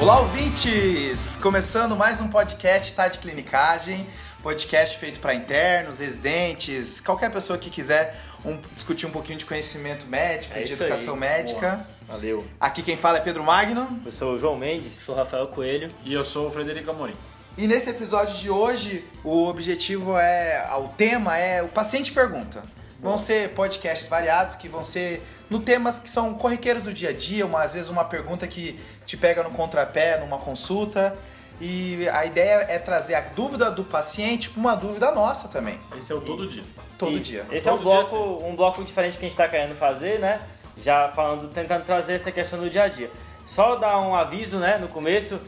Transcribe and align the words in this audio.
Olá, 0.00 0.20
ouvintes! 0.20 1.36
Começando 1.36 1.94
mais 1.96 2.20
um 2.20 2.28
podcast 2.28 2.92
Tá 2.94 3.08
de 3.08 3.18
Clinicagem, 3.18 4.06
podcast 4.42 4.96
feito 4.96 5.20
para 5.20 5.34
internos, 5.34 5.98
residentes, 5.98 7.00
qualquer 7.00 7.30
pessoa 7.30 7.58
que 7.58 7.68
quiser 7.68 8.18
um- 8.44 8.58
discutir 8.74 9.06
um 9.06 9.10
pouquinho 9.10 9.38
de 9.38 9.44
conhecimento 9.44 10.06
médico, 10.06 10.58
É 10.58 10.62
de 10.62 10.72
educação 10.72 11.14
aí. 11.14 11.20
médica. 11.20 11.86
Valeu. 12.08 12.46
Aqui 12.58 12.82
quem 12.82 12.96
fala 12.96 13.18
é 13.18 13.20
Pedro 13.20 13.44
Magno. 13.44 14.00
Eu 14.04 14.12
sou 14.12 14.34
o 14.34 14.38
João 14.38 14.56
Mendes. 14.56 14.92
Sou 15.04 15.14
Rafael 15.14 15.46
Coelho. 15.48 15.90
E 16.04 16.12
eu 16.14 16.24
sou 16.24 16.48
o 16.48 16.50
Frederico 16.50 16.90
Amorim. 16.90 17.14
E 17.58 17.66
nesse 17.66 17.90
episódio 17.90 18.34
de 18.36 18.48
hoje, 18.48 19.04
o 19.22 19.46
objetivo 19.48 20.16
é, 20.16 20.66
o 20.78 20.88
tema 20.88 21.36
é 21.36 21.62
o 21.62 21.68
paciente 21.68 22.10
pergunta. 22.12 22.62
Vão 23.00 23.18
ser 23.18 23.50
podcasts 23.50 24.08
variados 24.08 24.54
que 24.56 24.68
vão 24.68 24.82
ser 24.84 25.22
no 25.50 25.60
temas 25.60 25.98
que 25.98 26.08
são 26.08 26.32
corriqueiros 26.34 26.84
do 26.84 26.92
dia 26.92 27.10
a 27.10 27.12
dia, 27.12 27.44
uma, 27.44 27.62
às 27.62 27.74
vezes 27.74 27.88
uma 27.90 28.04
pergunta 28.04 28.46
que 28.46 28.80
te 29.04 29.16
pega 29.16 29.42
no 29.42 29.50
contrapé 29.50 30.18
numa 30.20 30.38
consulta. 30.38 31.18
E 31.60 32.08
a 32.08 32.24
ideia 32.24 32.64
é 32.70 32.78
trazer 32.78 33.14
a 33.14 33.20
dúvida 33.20 33.70
do 33.70 33.84
paciente 33.84 34.48
com 34.48 34.60
uma 34.60 34.74
dúvida 34.74 35.10
nossa 35.10 35.46
também, 35.46 35.78
Esse 35.94 36.10
é 36.10 36.14
o 36.14 36.20
todo 36.22 36.48
dia. 36.48 36.62
todo 36.96 37.12
Isso. 37.12 37.20
dia. 37.22 37.44
Esse 37.52 37.68
é 37.68 37.72
um 37.72 37.76
Todo 37.76 37.90
dia, 37.90 38.08
bloco, 38.10 38.46
um 38.46 38.56
bloco 38.56 38.82
diferente 38.82 39.18
que 39.18 39.26
a 39.26 39.28
gente 39.28 39.32
está 39.38 39.46
querendo 39.46 39.74
fazer, 39.74 40.18
né? 40.20 40.40
Já 40.78 41.10
falando, 41.10 41.48
tentando 41.48 41.84
trazer 41.84 42.14
essa 42.14 42.32
questão 42.32 42.58
do 42.58 42.70
dia 42.70 42.84
a 42.84 42.88
dia. 42.88 43.10
Só 43.44 43.76
dar 43.76 43.98
um 44.00 44.14
aviso, 44.14 44.58
né, 44.58 44.78
no 44.78 44.88
começo. 44.88 45.38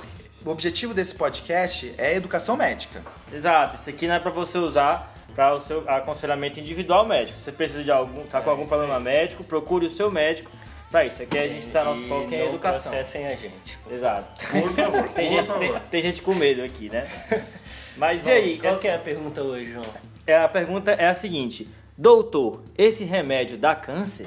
O 0.45 0.51
objetivo 0.51 0.93
desse 0.93 1.15
podcast 1.15 1.95
é 1.97 2.15
educação 2.15 2.57
médica. 2.57 3.01
Exato, 3.33 3.77
isso 3.77 3.89
aqui 3.89 4.07
não 4.07 4.17
é 4.17 4.19
para 4.19 4.33
você 4.33 4.59
usar 4.59 5.12
para 5.35 5.55
o 5.55 5.61
seu 5.61 5.89
aconselhamento 5.89 6.61
individual 6.61 7.07
médico. 7.07 7.37
Se 7.39 7.45
você 7.45 7.53
precisa 7.53 7.83
de 7.83 7.91
algum, 7.91 8.23
tá 8.25 8.41
com 8.41 8.49
É, 8.49 8.51
algum 8.51 8.63
isso 8.65 8.69
problema 8.71 8.97
aí. 8.99 9.03
médico, 9.03 9.45
procure 9.45 9.87
o 9.87 9.91
seu 9.91 10.11
médico. 10.11 10.51
Para 10.91 11.07
isso, 11.07 11.23
aqui 11.23 11.39
a 11.39 11.49
gente 11.49 11.69
tá 11.69 11.85
nosso 11.85 12.03
E 12.03 12.09
foco 12.09 12.35
em 12.35 12.39
não 12.39 12.49
educação. 12.49 12.93
processem 12.93 13.27
a 13.27 13.35
gente. 13.35 13.79
Exato. 13.91 14.47
Por 14.47 14.73
favor, 14.75 15.09
Tem 15.09 15.29
por 15.29 15.37
gente, 15.37 15.47
favor. 15.47 15.59
tem, 15.59 15.81
tem 15.91 16.03
gente 16.03 16.21
com 16.23 16.35
medo 16.35 16.63
aqui, 16.63 16.91
né? 16.91 17.09
Mas 17.97 18.23
e 18.27 18.29
Bom, 18.29 18.31
aí? 18.37 18.59
Qual 18.59 18.73
essa- 18.73 18.81
que 18.83 18.89
é 18.89 18.95
a 18.95 18.99
pergunta 18.99 19.43
hoje, 19.43 19.73
João? 19.73 19.85
É, 20.27 20.37
a 20.37 20.49
pergunta 20.49 20.93
é 20.93 21.09
a 21.09 21.15
seguinte: 21.15 21.67
Doutor, 21.97 22.63
esse 22.77 23.05
remédio 23.05 23.57
dá 23.57 23.75
câncer? 23.75 24.27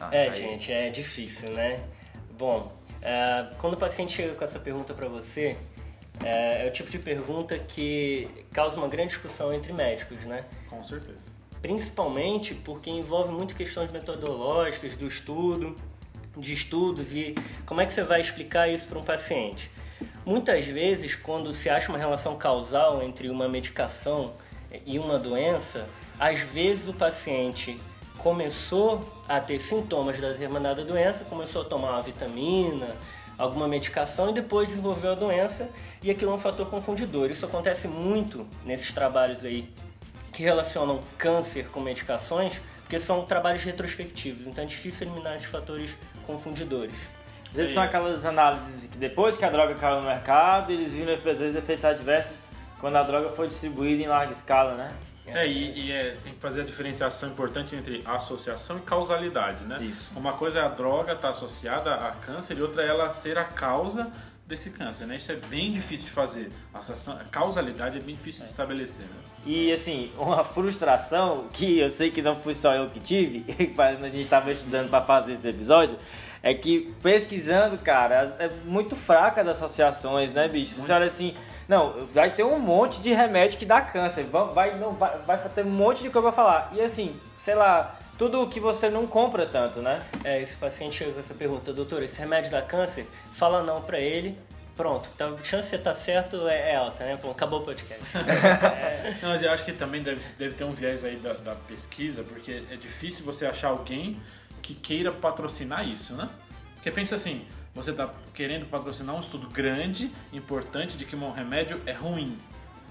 Nossa, 0.00 0.16
é, 0.16 0.28
aí- 0.30 0.32
gente, 0.40 0.72
é 0.72 0.90
difícil, 0.90 1.50
né? 1.50 1.80
Bom, 2.36 2.72
é, 3.00 3.46
quando 3.58 3.74
o 3.74 3.76
paciente 3.76 4.12
chega 4.12 4.34
com 4.34 4.44
essa 4.44 4.58
pergunta 4.58 4.94
para 4.94 5.06
você, 5.08 5.56
é, 6.24 6.66
é 6.66 6.68
o 6.68 6.72
tipo 6.72 6.90
de 6.90 6.98
pergunta 6.98 7.58
que 7.58 8.28
causa 8.52 8.76
uma 8.76 8.88
grande 8.88 9.08
discussão 9.08 9.52
entre 9.52 9.72
médicos, 9.72 10.18
né? 10.26 10.44
Com 10.68 10.82
certeza. 10.84 11.30
Principalmente 11.60 12.54
porque 12.54 12.90
envolve 12.90 13.32
muito 13.32 13.54
questões 13.54 13.90
metodológicas 13.90 14.96
do 14.96 15.06
estudo, 15.06 15.76
de 16.36 16.52
estudos 16.52 17.12
e 17.12 17.34
como 17.66 17.80
é 17.80 17.86
que 17.86 17.92
você 17.92 18.02
vai 18.02 18.20
explicar 18.20 18.68
isso 18.68 18.86
para 18.86 18.98
um 18.98 19.02
paciente. 19.02 19.70
Muitas 20.24 20.66
vezes, 20.66 21.14
quando 21.14 21.52
se 21.52 21.68
acha 21.68 21.88
uma 21.88 21.98
relação 21.98 22.36
causal 22.36 23.02
entre 23.02 23.28
uma 23.28 23.48
medicação 23.48 24.34
e 24.86 24.98
uma 24.98 25.18
doença, 25.18 25.88
às 26.18 26.40
vezes 26.40 26.86
o 26.86 26.92
paciente 26.92 27.80
começou 28.18 29.00
a 29.28 29.40
ter 29.40 29.58
sintomas 29.58 30.20
da 30.20 30.30
determinada 30.30 30.84
doença, 30.84 31.24
começou 31.24 31.62
a 31.62 31.64
tomar 31.64 31.92
uma 31.92 32.02
vitamina, 32.02 32.96
alguma 33.38 33.68
medicação 33.68 34.28
e 34.30 34.32
depois 34.32 34.68
desenvolveu 34.68 35.12
a 35.12 35.14
doença 35.14 35.68
e 36.02 36.10
aquilo 36.10 36.32
é 36.32 36.34
um 36.34 36.38
fator 36.38 36.68
confundidor. 36.68 37.30
Isso 37.30 37.46
acontece 37.46 37.86
muito 37.86 38.46
nesses 38.64 38.92
trabalhos 38.92 39.44
aí 39.44 39.72
que 40.32 40.42
relacionam 40.42 41.00
câncer 41.16 41.68
com 41.68 41.80
medicações, 41.80 42.60
porque 42.82 42.98
são 42.98 43.24
trabalhos 43.24 43.62
retrospectivos, 43.62 44.46
então 44.46 44.62
é 44.62 44.66
difícil 44.66 45.06
eliminar 45.06 45.36
esses 45.36 45.48
fatores 45.48 45.96
confundidores. 46.26 46.94
Às 47.48 47.54
vezes 47.54 47.74
são 47.74 47.82
aquelas 47.82 48.26
análises 48.26 48.90
que 48.90 48.98
depois 48.98 49.36
que 49.36 49.44
a 49.44 49.50
droga 49.50 49.74
caiu 49.74 50.02
no 50.02 50.06
mercado, 50.06 50.70
eles 50.70 50.92
viram 50.92 51.14
às 51.14 51.22
vezes 51.22 51.54
efeitos 51.54 51.84
adversos 51.84 52.38
quando 52.78 52.96
a 52.96 53.02
droga 53.02 53.28
foi 53.28 53.46
distribuída 53.46 54.02
em 54.02 54.06
larga 54.06 54.32
escala, 54.32 54.74
né? 54.74 54.88
É, 55.34 55.46
e, 55.46 55.86
e 55.86 55.92
é, 55.92 56.16
tem 56.22 56.32
que 56.32 56.40
fazer 56.40 56.62
a 56.62 56.64
diferenciação 56.64 57.28
importante 57.28 57.74
entre 57.76 58.02
associação 58.04 58.78
e 58.78 58.80
causalidade, 58.80 59.64
né? 59.64 59.78
Isso. 59.82 60.12
Uma 60.16 60.32
coisa 60.32 60.60
é 60.60 60.62
a 60.62 60.68
droga 60.68 61.12
estar 61.12 61.30
associada 61.30 61.94
a 61.94 62.12
câncer 62.12 62.56
e 62.58 62.62
outra 62.62 62.82
é 62.82 62.88
ela 62.88 63.12
ser 63.12 63.38
a 63.38 63.44
causa 63.44 64.10
desse 64.48 64.70
câncer, 64.70 65.06
né? 65.06 65.16
Isso 65.16 65.30
é 65.30 65.36
bem 65.36 65.70
difícil 65.70 66.06
de 66.06 66.12
fazer. 66.12 66.50
A, 66.72 67.24
causalidade 67.30 67.98
é 67.98 68.00
bem 68.00 68.16
difícil 68.16 68.44
de 68.44 68.50
estabelecer, 68.50 69.04
né? 69.04 69.16
E 69.44 69.70
assim, 69.70 70.10
uma 70.16 70.42
frustração 70.42 71.48
que 71.52 71.78
eu 71.78 71.90
sei 71.90 72.10
que 72.10 72.22
não 72.22 72.34
fui 72.34 72.54
só 72.54 72.74
eu 72.74 72.88
que 72.88 72.98
tive, 72.98 73.44
quando 73.76 74.04
a 74.04 74.08
gente 74.08 74.20
estava 74.20 74.50
estudando 74.50 74.88
para 74.88 75.04
fazer 75.04 75.34
esse 75.34 75.46
episódio, 75.46 75.98
é 76.42 76.54
que 76.54 76.94
pesquisando, 77.02 77.76
cara, 77.78 78.36
é 78.38 78.48
muito 78.64 78.96
fraca 78.96 79.42
as 79.42 79.48
associações, 79.48 80.32
né, 80.32 80.48
bicho? 80.48 80.74
Você 80.76 80.92
olha 80.92 81.06
assim, 81.06 81.34
não, 81.68 82.06
vai 82.06 82.34
ter 82.34 82.44
um 82.44 82.58
monte 82.58 83.00
de 83.02 83.12
remédio 83.12 83.58
que 83.58 83.66
dá 83.66 83.80
câncer, 83.82 84.24
vai, 84.24 84.46
vai, 84.46 84.78
não, 84.78 84.94
vai, 84.94 85.18
vai 85.18 85.38
ter 85.50 85.64
um 85.64 85.70
monte 85.70 86.02
de 86.02 86.08
coisa 86.08 86.32
pra 86.32 86.32
falar. 86.32 86.72
E 86.74 86.80
assim, 86.80 87.14
sei 87.38 87.54
lá, 87.54 87.98
tudo 88.16 88.46
que 88.48 88.58
você 88.58 88.88
não 88.88 89.06
compra 89.06 89.46
tanto, 89.46 89.80
né? 89.80 90.02
É, 90.24 90.40
esse 90.40 90.56
paciente 90.56 90.96
chega 90.96 91.12
com 91.12 91.20
essa 91.20 91.34
pergunta, 91.34 91.72
doutor, 91.72 92.02
esse 92.02 92.18
remédio 92.18 92.50
dá 92.50 92.62
câncer? 92.62 93.06
Fala 93.34 93.62
não 93.62 93.82
pra 93.82 94.00
ele, 94.00 94.38
pronto, 94.74 95.10
tá, 95.18 95.26
a 95.26 95.44
chance 95.44 95.64
de 95.64 95.70
você 95.70 95.76
estar 95.76 95.92
certo 95.92 96.48
é, 96.48 96.72
é 96.72 96.76
alta, 96.76 97.04
né? 97.04 97.18
Bom, 97.22 97.30
acabou 97.30 97.60
o 97.60 97.64
podcast. 97.64 98.02
Não, 99.20 99.30
mas 99.30 99.42
eu 99.42 99.50
acho 99.50 99.64
que 99.64 99.72
também 99.72 100.02
deve, 100.02 100.22
deve 100.38 100.54
ter 100.54 100.64
um 100.64 100.72
viés 100.72 101.04
aí 101.04 101.16
da, 101.16 101.32
da 101.34 101.54
pesquisa, 101.54 102.22
porque 102.22 102.62
é 102.70 102.76
difícil 102.76 103.24
você 103.24 103.44
achar 103.44 103.68
alguém 103.68 104.16
que 104.62 104.74
queira 104.74 105.12
patrocinar 105.12 105.86
isso, 105.86 106.14
né? 106.14 106.28
Porque 106.74 106.90
pensa 106.90 107.16
assim, 107.16 107.44
você 107.74 107.92
tá 107.92 108.08
querendo 108.34 108.66
patrocinar 108.66 109.14
um 109.14 109.20
estudo 109.20 109.48
grande, 109.48 110.10
importante, 110.32 110.96
de 110.96 111.04
que 111.04 111.14
um 111.14 111.30
remédio 111.30 111.80
é 111.86 111.92
ruim. 111.92 112.38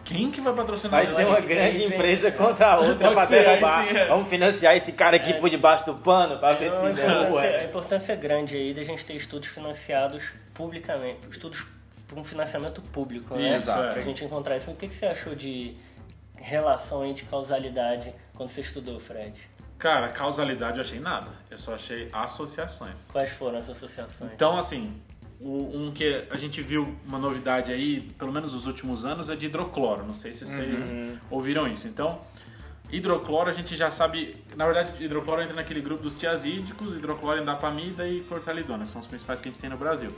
Quem 0.05 0.31
que 0.31 0.39
vai 0.39 0.53
patrocinar 0.53 1.03
Vai 1.03 1.07
ser 1.13 1.25
uma 1.25 1.41
grande 1.41 1.83
empresa 1.83 2.31
contra 2.31 2.67
a 2.67 2.79
outra 2.79 3.25
derrubar. 3.25 3.85
sim, 3.87 3.97
é. 3.97 4.05
Vamos 4.07 4.29
financiar 4.29 4.77
esse 4.77 4.93
cara 4.93 5.17
aqui 5.17 5.33
por 5.33 5.49
debaixo 5.49 5.85
do 5.85 5.95
pano 5.95 6.37
pra 6.37 6.53
ver 6.53 6.67
É 6.67 6.69
se 6.69 6.75
importância, 6.77 7.29
não 7.29 7.37
a 7.37 7.45
é. 7.45 7.65
importância 7.65 8.15
grande 8.15 8.55
aí 8.55 8.73
da 8.73 8.83
gente 8.83 9.05
ter 9.05 9.15
estudos 9.15 9.49
financiados 9.49 10.31
publicamente, 10.53 11.19
estudos 11.29 11.65
com 12.09 12.23
financiamento 12.23 12.81
público, 12.81 13.35
né? 13.35 13.57
Isso, 13.57 13.69
é. 13.69 13.91
Pra 13.91 14.01
gente 14.01 14.23
encontrar 14.23 14.55
isso. 14.55 14.71
O 14.71 14.75
que, 14.75 14.87
que 14.87 14.95
você 14.95 15.07
achou 15.07 15.35
de 15.35 15.75
relação 16.37 17.01
aí 17.01 17.13
de 17.13 17.23
causalidade 17.23 18.13
quando 18.33 18.47
você 18.49 18.61
estudou, 18.61 18.99
Fred? 19.01 19.33
Cara, 19.77 20.09
causalidade 20.09 20.77
eu 20.77 20.81
achei 20.81 20.99
nada. 20.99 21.31
Eu 21.51 21.57
só 21.57 21.75
achei 21.75 22.09
associações. 22.11 22.97
Quais 23.11 23.31
foram 23.33 23.59
as 23.59 23.69
associações? 23.69 24.31
Então, 24.33 24.57
assim, 24.57 24.99
o- 25.39 25.71
um 25.77 25.91
que 25.91 26.25
a 26.31 26.37
gente 26.37 26.61
viu 26.61 26.95
uma 27.05 27.19
novidade 27.19 27.71
aí, 27.71 28.01
pelo 28.17 28.31
menos 28.31 28.53
nos 28.53 28.65
últimos 28.65 29.05
anos, 29.05 29.29
é 29.29 29.35
de 29.35 29.45
hidrocloro. 29.45 30.03
Não 30.03 30.15
sei 30.15 30.33
se 30.33 30.45
vocês 30.45 30.91
ouviram 31.29 31.67
isso. 31.67 31.87
Então, 31.87 32.19
hidrocloro 32.91 33.49
a 33.49 33.53
gente 33.53 33.75
já 33.75 33.91
sabe. 33.91 34.43
Na 34.55 34.65
verdade, 34.65 35.03
hidrocloro 35.03 35.41
entra 35.43 35.55
naquele 35.55 35.81
grupo 35.81 36.01
dos 36.01 36.15
tiazídicos, 36.15 36.95
hidrocloro, 36.97 37.39
endapamida 37.41 38.07
e 38.07 38.21
clortalidona, 38.21 38.85
que 38.85 38.91
são 38.91 39.01
os 39.01 39.07
principais 39.07 39.39
que 39.39 39.47
a 39.47 39.51
gente 39.51 39.61
tem 39.61 39.69
no 39.69 39.77
Brasil. 39.77 40.11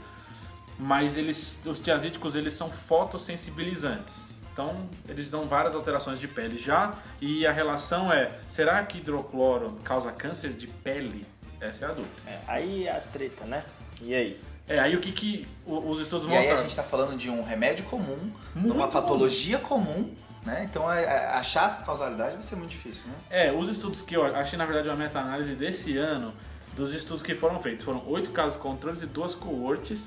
Mas 0.78 1.18
eles, 1.18 1.62
os 1.66 1.82
tiazídicos, 1.82 2.34
eles 2.34 2.54
são 2.54 2.70
fotossensibilizantes. 2.70 4.26
Então, 4.60 4.76
eles 5.08 5.30
dão 5.30 5.48
várias 5.48 5.74
alterações 5.74 6.18
de 6.20 6.28
pele 6.28 6.58
já. 6.58 6.92
E 7.20 7.46
a 7.46 7.52
relação 7.52 8.12
é: 8.12 8.30
será 8.48 8.84
que 8.84 8.98
hidrocloro 8.98 9.72
causa 9.82 10.12
câncer 10.12 10.52
de 10.52 10.66
pele? 10.66 11.26
Essa 11.60 11.86
é 11.86 11.88
a 11.88 11.92
dúvida. 11.92 12.10
É, 12.26 12.38
aí 12.46 12.86
a 12.88 13.00
treta, 13.00 13.44
né? 13.46 13.64
E 14.02 14.14
aí? 14.14 14.40
É, 14.68 14.78
aí 14.78 14.94
o 14.94 15.00
que, 15.00 15.12
que 15.12 15.48
os 15.66 15.98
estudos 16.00 16.26
E 16.26 16.30
aí 16.30 16.34
a 16.36 16.38
mostram? 16.40 16.58
gente 16.58 16.70
está 16.70 16.82
falando 16.82 17.16
de 17.16 17.28
um 17.30 17.42
remédio 17.42 17.84
comum, 17.86 18.30
Muito 18.54 18.74
uma 18.74 18.88
patologia 18.88 19.58
comum, 19.58 20.14
né? 20.44 20.66
Então 20.70 20.86
a- 20.86 20.94
a- 20.94 21.38
achar 21.38 21.66
essa 21.66 21.82
causalidade 21.82 22.34
vai 22.34 22.42
ser 22.42 22.56
muito 22.56 22.70
difícil, 22.70 23.06
né? 23.08 23.14
É, 23.30 23.52
os 23.52 23.68
estudos 23.68 24.00
que 24.02 24.14
eu 24.14 24.24
achei, 24.36 24.56
na 24.58 24.64
verdade, 24.66 24.88
uma 24.88 24.96
meta-análise 24.96 25.54
desse 25.54 25.96
ano 25.98 26.32
dos 26.76 26.94
estudos 26.94 27.22
que 27.22 27.34
foram 27.34 27.58
feitos. 27.58 27.84
Foram 27.84 28.02
oito 28.06 28.30
casos 28.30 28.58
controles 28.58 29.02
e 29.02 29.06
duas 29.06 29.34
coortes, 29.34 30.04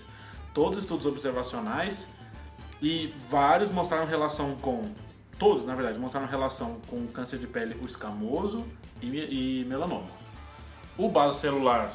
todos 0.54 0.80
estudos 0.80 1.06
observacionais, 1.06 2.08
e 2.82 3.14
vários 3.30 3.72
mostraram 3.72 4.06
relação 4.06 4.56
com. 4.62 4.90
Todos, 5.40 5.66
na 5.66 5.76
verdade, 5.76 5.98
mostraram 5.98 6.28
relação 6.28 6.78
com 6.88 7.06
câncer 7.08 7.38
de 7.40 7.48
pele, 7.48 7.76
o 7.82 7.86
escamoso 7.86 8.66
e, 9.02 9.62
e 9.62 9.66
melanoma. 9.66 10.08
O 10.98 11.10
baso 11.10 11.40
celular 11.40 11.92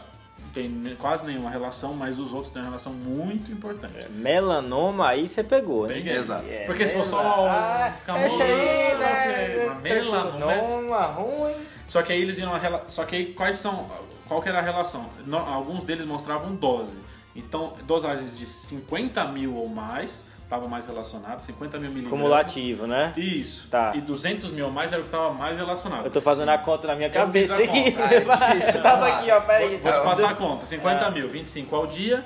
tem 0.52 0.96
quase 0.98 1.24
nenhuma 1.24 1.48
relação, 1.50 1.94
mas 1.94 2.18
os 2.18 2.32
outros 2.32 2.52
têm 2.52 2.60
uma 2.62 2.68
relação 2.68 2.92
muito 2.92 3.50
importante. 3.52 4.08
Melanoma, 4.10 5.08
aí 5.08 5.28
você 5.28 5.44
pegou, 5.44 5.86
né? 5.86 5.98
Exato. 5.98 6.46
É, 6.48 6.64
Porque 6.64 6.86
se 6.86 6.94
for 6.94 7.04
só 7.04 7.44
um 7.44 7.48
Ah, 7.48 7.92
escamoso, 7.94 8.34
esse 8.34 8.42
aí, 8.42 8.98
né? 8.98 9.64
uma 9.66 9.74
melanoma, 9.76 10.46
Melanoma 10.46 11.06
ruim. 11.06 11.54
Só 11.86 12.02
que 12.02 12.12
aí 12.12 12.20
eles 12.20 12.36
viram 12.36 12.52
a 12.54 12.58
rela... 12.58 12.84
Só 12.88 13.04
que 13.04 13.16
aí 13.16 13.34
quais 13.34 13.56
são. 13.56 13.86
Qual 14.26 14.42
que 14.42 14.48
era 14.48 14.58
a 14.58 14.62
relação? 14.62 15.08
Alguns 15.46 15.84
deles 15.84 16.04
mostravam 16.04 16.54
dose. 16.54 16.98
Então, 17.34 17.74
dosagens 17.84 18.36
de 18.36 18.46
50 18.46 19.24
mil 19.26 19.54
ou 19.54 19.68
mais 19.68 20.24
estavam 20.48 20.66
mais 20.66 20.86
relacionados, 20.86 21.44
50 21.44 21.78
mil 21.78 21.90
miligramas. 21.90 22.10
Cumulativo, 22.18 22.86
né? 22.86 23.12
Isso. 23.18 23.68
Tá. 23.68 23.92
E 23.94 24.00
200 24.00 24.50
mil 24.50 24.64
ou 24.64 24.72
mais 24.72 24.90
era 24.90 25.00
o 25.02 25.04
que 25.04 25.10
estava 25.14 25.30
mais 25.34 25.58
relacionado. 25.58 26.06
Eu 26.06 26.10
tô 26.10 26.22
fazendo 26.22 26.48
a 26.48 26.56
conta 26.56 26.86
na 26.88 26.94
minha 26.96 27.10
cabeça 27.10 27.54
a 27.54 27.58
aqui. 27.58 27.92
conta. 27.92 28.04
Ah, 28.04 28.14
é 28.50 28.54
difícil, 28.54 28.76
Eu 28.78 28.82
tava 28.82 29.08
lá. 29.08 29.18
aqui, 29.18 29.30
ó, 29.30 29.40
peraí. 29.42 29.76
Vou 29.76 29.92
te 29.92 29.98
É, 29.98 30.02
passar 30.02 30.30
a 30.30 30.34
conta. 30.34 30.64
50 30.64 31.04
Ah. 31.06 31.10
mil, 31.10 31.28
25 31.28 31.76
ao 31.76 31.86
dia. 31.86 32.24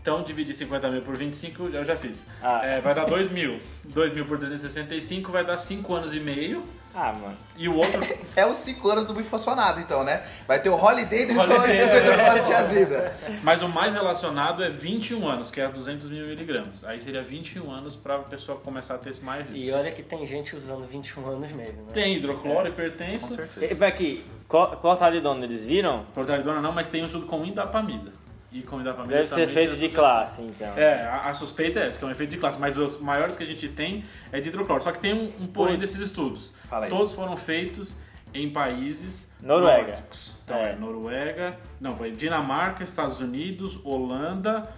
Então, 0.00 0.22
dividir 0.22 0.54
50 0.54 0.88
mil 0.90 1.02
por 1.02 1.16
25, 1.16 1.64
eu 1.72 1.84
já 1.84 1.96
fiz. 1.96 2.24
Ah. 2.40 2.60
É, 2.64 2.80
vai 2.80 2.94
dar 2.94 3.06
2 3.06 3.28
mil. 3.32 3.58
2 3.86 4.12
mil 4.12 4.24
por 4.24 4.38
365 4.38 5.32
vai 5.32 5.44
dar 5.44 5.58
5 5.58 5.92
anos 5.94 6.14
e 6.14 6.20
meio. 6.20 6.62
Ah, 6.96 7.12
mano. 7.12 7.36
E 7.56 7.68
o 7.68 7.74
outro, 7.76 8.00
É 8.36 8.46
os 8.46 8.56
5 8.58 8.88
anos 8.88 9.06
do 9.06 9.14
bifocionado, 9.14 9.80
então, 9.80 10.04
né? 10.04 10.22
Vai 10.46 10.60
ter 10.60 10.68
o 10.70 10.74
Holiday 10.74 11.26
do 11.26 11.38
Holiday, 11.38 11.78
é. 11.78 11.84
Holiday 12.12 12.54
Azida. 12.54 13.16
mas 13.42 13.62
o 13.62 13.68
mais 13.68 13.92
relacionado 13.92 14.62
é 14.62 14.70
21 14.70 15.26
anos, 15.26 15.50
que 15.50 15.60
é 15.60 15.68
200 15.68 16.08
mil 16.08 16.26
miligramas. 16.26 16.84
Aí 16.84 17.00
seria 17.00 17.22
21 17.22 17.70
anos 17.70 17.96
pra 17.96 18.18
pessoa 18.20 18.58
começar 18.58 18.94
a 18.94 18.98
ter 18.98 19.10
esse 19.10 19.24
mais 19.24 19.44
risco. 19.48 19.56
E 19.64 19.72
olha 19.72 19.90
que 19.90 20.02
tem 20.02 20.24
gente 20.26 20.54
usando 20.54 20.86
21 20.86 21.26
anos 21.28 21.50
mesmo, 21.52 21.82
né? 21.82 21.88
Tem 21.92 22.16
hidrocloro, 22.16 22.68
hipertenso. 22.68 23.28
Com 23.28 23.34
certeza. 23.34 23.74
E, 23.74 23.84
aqui, 23.84 24.24
clor- 24.48 24.76
clortalidona, 24.76 25.44
eles 25.44 25.66
viram? 25.66 26.04
Clortalidona 26.14 26.60
não, 26.60 26.72
mas 26.72 26.86
tem 26.86 27.02
um 27.02 27.06
estudo 27.06 27.26
com 27.26 27.44
indapamida. 27.44 28.12
E 28.54 28.62
com 28.62 28.80
indapamida 28.80 29.16
Deve 29.16 29.26
ser 29.26 29.34
também 29.34 29.48
feito 29.48 29.70
tem 29.76 29.88
de 29.88 29.94
classe, 29.94 30.40
então. 30.40 30.78
É, 30.78 31.02
a, 31.02 31.30
a 31.30 31.34
suspeita 31.34 31.80
é 31.80 31.86
essa, 31.88 31.98
que 31.98 32.04
é 32.04 32.06
um 32.06 32.10
efeito 32.12 32.30
de 32.30 32.36
classe, 32.36 32.56
mas 32.60 32.78
os 32.78 33.00
maiores 33.00 33.34
que 33.34 33.42
a 33.42 33.46
gente 33.46 33.66
tem 33.66 34.04
é 34.30 34.38
de 34.38 34.48
hidrocloro. 34.48 34.80
Só 34.80 34.92
que 34.92 35.00
tem 35.00 35.12
um, 35.12 35.32
um 35.42 35.46
porém 35.48 35.76
desses 35.76 35.98
estudos. 36.00 36.54
Todos 36.88 37.12
foram 37.12 37.36
feitos 37.36 37.96
em 38.32 38.48
países 38.50 39.28
Noruega. 39.42 39.88
nórdicos. 39.88 40.38
Então 40.44 40.56
É. 40.56 40.70
é. 40.70 40.76
Noruega, 40.76 41.58
não, 41.80 41.96
foi 41.96 42.12
Dinamarca, 42.12 42.84
Estados 42.84 43.20
Unidos, 43.20 43.80
Holanda 43.84 44.68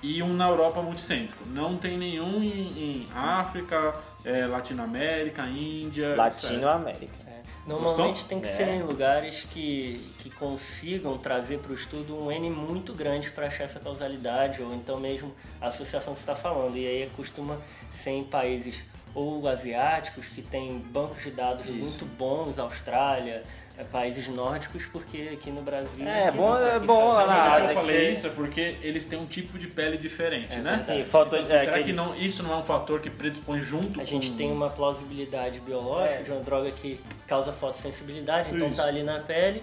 e 0.00 0.22
um 0.22 0.32
na 0.32 0.48
Europa 0.48 0.80
multicêntrico. 0.80 1.44
Não 1.46 1.76
tem 1.76 1.98
nenhum 1.98 2.40
em, 2.40 2.78
em 2.78 3.08
África, 3.12 3.94
é, 4.24 4.46
Latinoamérica, 4.46 5.42
Índia. 5.46 6.14
Latinoamérica. 6.14 7.23
É. 7.66 7.68
Normalmente 7.70 8.08
Gostou? 8.22 8.28
tem 8.28 8.40
que 8.40 8.48
É. 8.48 8.50
ser 8.52 8.68
em 8.68 8.82
lugares 8.82 9.46
que, 9.50 10.00
que 10.18 10.28
consigam 10.30 11.16
trazer 11.18 11.58
para 11.58 11.72
o 11.72 11.74
estudo 11.74 12.16
um 12.16 12.30
N 12.30 12.50
muito 12.50 12.92
grande 12.92 13.30
para 13.30 13.46
achar 13.46 13.64
essa 13.64 13.80
causalidade, 13.80 14.62
ou 14.62 14.74
então 14.74 14.98
mesmo 15.00 15.32
a 15.60 15.68
associação 15.68 16.12
que 16.14 16.20
você 16.20 16.30
está 16.30 16.34
falando. 16.36 16.76
E 16.76 16.86
aí 16.86 17.10
costuma 17.16 17.58
ser 17.90 18.10
em 18.10 18.24
países 18.24 18.84
ou 19.14 19.46
asiáticos, 19.48 20.26
que 20.26 20.42
têm 20.42 20.76
bancos 20.78 21.22
de 21.22 21.30
dados 21.30 21.66
Isso. 21.66 22.04
muito 22.04 22.04
bons, 22.18 22.58
Austrália, 22.58 23.44
é, 23.78 23.84
países 23.84 24.26
nórdicos, 24.28 24.86
porque 24.86 25.30
aqui 25.32 25.50
no 25.52 25.62
Brasil... 25.62 26.04
É, 26.06 26.28
aqui 26.28 26.36
bom- 26.36 26.56
é 26.56 26.78
bom 26.80 27.12
lá 27.12 27.24
na 27.26 27.42
Ásia 27.54 27.64
eu 27.64 27.68
que 27.68 27.74
falei 27.74 28.12
isso 28.12 28.26
é 28.26 28.30
porque 28.30 28.76
eles 28.82 29.04
têm 29.06 29.16
um 29.18 29.24
tipo 29.26 29.56
de 29.56 29.68
pele 29.68 29.96
diferente, 29.98 30.56
É 30.56 30.60
né? 30.60 30.78
Sim, 30.78 31.04
foto, 31.04 31.28
Então, 31.28 31.40
assim, 31.42 31.54
é, 31.54 31.58
será 31.60 31.72
que 31.74 31.78
que 31.84 31.90
eles- 31.90 31.96
não, 31.96 32.16
isso 32.16 32.42
não 32.42 32.52
é 32.54 32.56
um 32.56 32.64
fator 32.64 33.00
que 33.00 33.08
predispõe 33.08 33.60
junto 33.60 34.00
A 34.00 34.04
gente 34.04 34.32
com... 34.32 34.36
tem 34.36 34.50
uma 34.50 34.68
plausibilidade 34.68 35.60
biológica 35.60 36.20
É. 36.20 36.22
de 36.24 36.30
uma 36.32 36.40
droga 36.40 36.70
que 36.72 36.98
causa 37.26 37.52
fotossensibilidade, 37.52 38.54
então 38.54 38.68
Isso. 38.68 38.76
tá 38.76 38.84
ali 38.84 39.02
na 39.02 39.20
pele. 39.20 39.62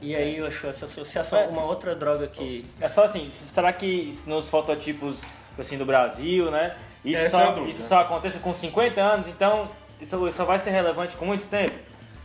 E 0.00 0.14
aí 0.14 0.38
eu 0.38 0.46
acho 0.46 0.66
essa 0.66 0.84
associação. 0.84 1.38
É. 1.38 1.46
Uma 1.46 1.64
outra 1.64 1.94
droga 1.94 2.26
que 2.26 2.64
É 2.80 2.88
só 2.88 3.04
assim, 3.04 3.30
será 3.30 3.72
que 3.72 4.10
nos 4.26 4.48
fototipos 4.48 5.18
assim, 5.58 5.78
do 5.78 5.86
Brasil, 5.86 6.50
né? 6.50 6.76
Isso, 7.04 7.22
Essa 7.22 7.38
é 7.38 7.44
só, 7.46 7.50
dúvida. 7.52 7.70
isso 7.70 7.82
só 7.82 7.98
acontece 8.00 8.38
com 8.38 8.52
50 8.52 9.00
anos, 9.00 9.28
então 9.28 9.70
isso 10.00 10.30
só 10.32 10.44
vai 10.44 10.58
ser 10.58 10.70
relevante 10.70 11.16
com 11.16 11.24
muito 11.24 11.46
tempo. 11.46 11.74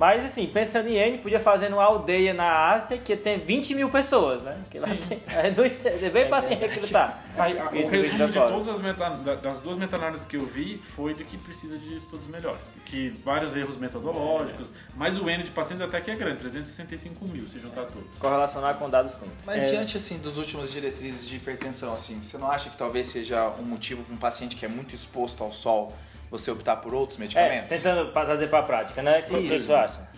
Mas 0.01 0.25
assim, 0.25 0.47
pensando 0.47 0.87
em 0.87 0.95
N, 0.97 1.19
podia 1.19 1.39
fazer 1.39 1.69
numa 1.69 1.83
aldeia 1.83 2.33
na 2.33 2.71
Ásia 2.71 2.97
que 2.97 3.15
tem 3.15 3.37
20 3.37 3.75
mil 3.75 3.87
pessoas, 3.87 4.41
né? 4.41 4.57
Que 4.71 4.79
lá 4.79 4.87
Sim. 4.87 4.97
tem, 4.97 5.21
é, 5.29 5.51
dois- 5.51 5.85
é 5.85 6.09
bem 6.09 6.25
fácil 6.27 6.49
de 6.49 6.55
recrutar. 6.55 7.23
Aí, 7.37 7.55
a- 7.59 7.69
o 7.69 7.75
Isso, 7.75 7.87
resumo 7.89 8.27
de 8.29 8.33
todas 8.33 8.67
as 8.67 8.79
meta, 8.79 9.09
da- 9.11 9.35
das 9.35 9.59
duas 9.59 9.77
meta-análises 9.77 10.25
que 10.25 10.37
eu 10.37 10.45
vi 10.47 10.79
foi 10.95 11.13
de 11.13 11.23
que 11.23 11.37
precisa 11.37 11.77
de 11.77 11.97
estudos 11.97 12.25
melhores. 12.25 12.63
Que 12.83 13.09
vários 13.23 13.55
erros 13.55 13.77
metodológicos, 13.77 14.69
mas 14.95 15.19
o 15.19 15.29
N 15.29 15.43
de 15.43 15.51
pacientes 15.51 15.85
até 15.85 16.01
que 16.01 16.09
é 16.09 16.15
grande, 16.15 16.39
365 16.39 17.23
mil, 17.27 17.47
se 17.47 17.59
juntar 17.59 17.85
tudo. 17.85 18.09
Correlacionar 18.17 18.77
com 18.77 18.89
dados 18.89 19.13
clínicos. 19.13 19.45
Mas 19.45 19.61
É. 19.61 19.69
diante 19.69 19.97
assim 19.97 20.17
dos 20.17 20.35
últimos 20.35 20.71
diretrizes 20.73 21.27
de 21.29 21.35
hipertensão, 21.35 21.93
assim, 21.93 22.19
você 22.19 22.39
não 22.39 22.49
acha 22.49 22.71
que 22.71 22.75
talvez 22.77 23.05
seja 23.05 23.49
um 23.59 23.63
motivo 23.63 24.01
para 24.03 24.15
um 24.15 24.17
paciente 24.17 24.55
que 24.55 24.65
é 24.65 24.67
muito 24.67 24.95
exposto 24.95 25.43
ao 25.43 25.51
sol 25.51 25.93
você 26.31 26.49
optar 26.49 26.77
por 26.77 26.93
outros 26.93 27.19
É, 27.19 27.21
medicamentos? 27.21 27.69
tentando 27.69 28.11
pra 28.11 28.25
trazer 28.25 28.47
pra 28.49 28.63
prática, 28.63 29.03
né? 29.03 29.19
O 29.19 29.23
que 29.25 29.37
Isso. 29.37 29.65
você 29.65 29.73
acha? 29.73 30.09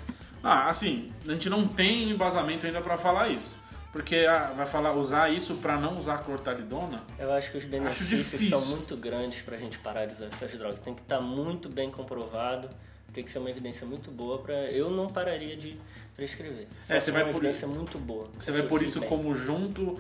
Ah, 0.43 0.69
assim, 0.69 1.11
a 1.27 1.31
gente 1.31 1.49
não 1.49 1.67
tem 1.67 2.09
embasamento 2.11 2.65
ainda 2.65 2.79
pra 2.81 2.95
falar 2.97 3.29
isso. 3.29 3.57
Porque 3.91 4.25
ah, 4.29 4.51
vai 4.55 4.65
falar 4.65 4.93
usar 4.93 5.31
isso 5.31 5.55
pra 5.55 5.77
não 5.77 5.97
usar 5.99 6.17
clortalidona? 6.19 7.01
eu 7.19 7.31
acho 7.33 7.51
que 7.51 7.57
os 7.57 7.63
benefícios 7.63 8.49
são 8.49 8.65
muito 8.65 8.95
grandes 8.97 9.41
pra 9.41 9.55
gente 9.57 9.77
parar 9.79 10.05
de 10.05 10.13
usar 10.13 10.25
essas 10.25 10.51
drogas. 10.57 10.79
Tem 10.79 10.93
que 10.95 11.01
estar 11.01 11.21
muito 11.21 11.69
bem 11.69 11.91
comprovado, 11.91 12.69
tem 13.13 13.23
que 13.23 13.29
ser 13.31 13.37
uma 13.39 13.49
evidência 13.51 13.85
muito 13.85 14.09
boa 14.11 14.39
para 14.39 14.53
Eu 14.71 14.89
não 14.89 15.07
pararia 15.07 15.55
de 15.55 15.77
prescrever. 16.15 16.67
Só 16.87 16.95
É, 16.95 16.99
você 16.99 17.11
for 17.11 17.17
vai 17.17 17.23
uma 17.23 17.31
por- 17.33 17.43
evidência 17.43 17.67
muito 17.67 17.97
boa. 17.99 18.27
Você 18.37 18.51
vai 18.51 18.63
por 18.63 18.81
isso 18.81 18.99
bem. 18.99 19.07
como 19.09 19.35
junto. 19.35 19.99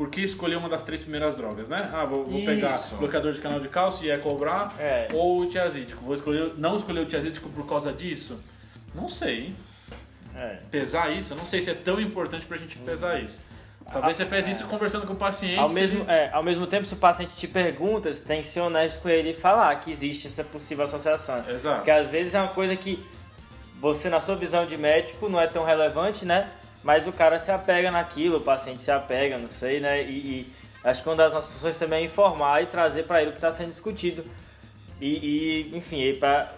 Por 0.00 0.08
que 0.08 0.22
escolher 0.22 0.56
uma 0.56 0.66
das 0.70 0.82
três 0.82 1.02
primeiras 1.02 1.36
drogas, 1.36 1.68
né? 1.68 1.90
Ah, 1.92 2.06
vou, 2.06 2.24
vou 2.24 2.42
pegar 2.42 2.74
bloqueador 2.98 3.32
de 3.34 3.38
canal 3.42 3.60
de 3.60 3.68
cálcio 3.68 4.06
e 4.06 4.10
é 4.10 4.16
cobrar, 4.16 4.74
É. 4.78 5.08
ou 5.12 5.40
o 5.42 5.46
tiazídico. 5.46 6.02
Vou 6.02 6.14
escolher, 6.14 6.54
não 6.56 6.74
escolher 6.76 7.00
o 7.00 7.04
tiazídico 7.04 7.50
por 7.50 7.68
causa 7.68 7.92
disso? 7.92 8.42
Não 8.94 9.10
sei. 9.10 9.52
É. 10.34 10.60
Pesar 10.70 11.10
isso, 11.10 11.34
eu 11.34 11.36
não 11.36 11.44
sei 11.44 11.60
se 11.60 11.68
é 11.68 11.74
tão 11.74 12.00
importante 12.00 12.46
pra 12.46 12.56
gente 12.56 12.78
pesar 12.78 13.20
isso. 13.22 13.38
Talvez 13.92 14.16
você 14.16 14.24
pese 14.24 14.50
isso 14.52 14.66
conversando 14.68 15.06
com 15.06 15.12
o 15.12 15.16
paciente. 15.16 15.58
Ao 15.58 15.68
mesmo, 15.68 15.98
ele- 16.00 16.10
é, 16.10 16.30
ao 16.32 16.42
mesmo 16.42 16.66
tempo, 16.66 16.86
se 16.86 16.94
o 16.94 16.96
paciente 16.96 17.34
te 17.36 17.46
pergunta, 17.46 18.10
você 18.10 18.24
tem 18.24 18.40
que 18.40 18.48
ser 18.48 18.60
honesto 18.60 19.02
com 19.02 19.08
ele 19.10 19.32
e 19.32 19.34
falar 19.34 19.74
que 19.80 19.92
existe 19.92 20.28
essa 20.28 20.42
possível 20.42 20.84
associação. 20.84 21.44
Exato. 21.46 21.76
Porque 21.76 21.90
às 21.90 22.08
vezes 22.08 22.34
é 22.34 22.40
uma 22.40 22.48
coisa 22.54 22.74
que 22.74 23.04
você, 23.78 24.08
na 24.08 24.18
sua 24.18 24.34
visão 24.34 24.64
de 24.64 24.78
médico, 24.78 25.28
não 25.28 25.38
é 25.38 25.46
tão 25.46 25.62
relevante, 25.62 26.24
né? 26.24 26.48
Mas 26.82 27.06
o 27.06 27.12
cara 27.12 27.38
se 27.38 27.50
apega 27.50 27.90
naquilo, 27.90 28.38
o 28.38 28.40
paciente 28.40 28.80
se 28.82 28.90
apega, 28.90 29.36
não 29.38 29.48
sei, 29.48 29.80
né? 29.80 30.02
E, 30.02 30.12
e 30.18 30.52
acho 30.82 31.02
que 31.02 31.08
uma 31.08 31.16
das 31.16 31.32
nossas 31.32 31.52
funções 31.52 31.76
também 31.76 32.02
é 32.02 32.06
informar 32.06 32.62
e 32.62 32.66
trazer 32.66 33.02
para 33.04 33.20
ele 33.20 33.30
o 33.30 33.32
que 33.32 33.38
está 33.38 33.50
sendo 33.50 33.68
discutido. 33.68 34.24
E, 35.00 35.70
e, 35.72 35.76
enfim, 35.76 36.14
para 36.16 36.52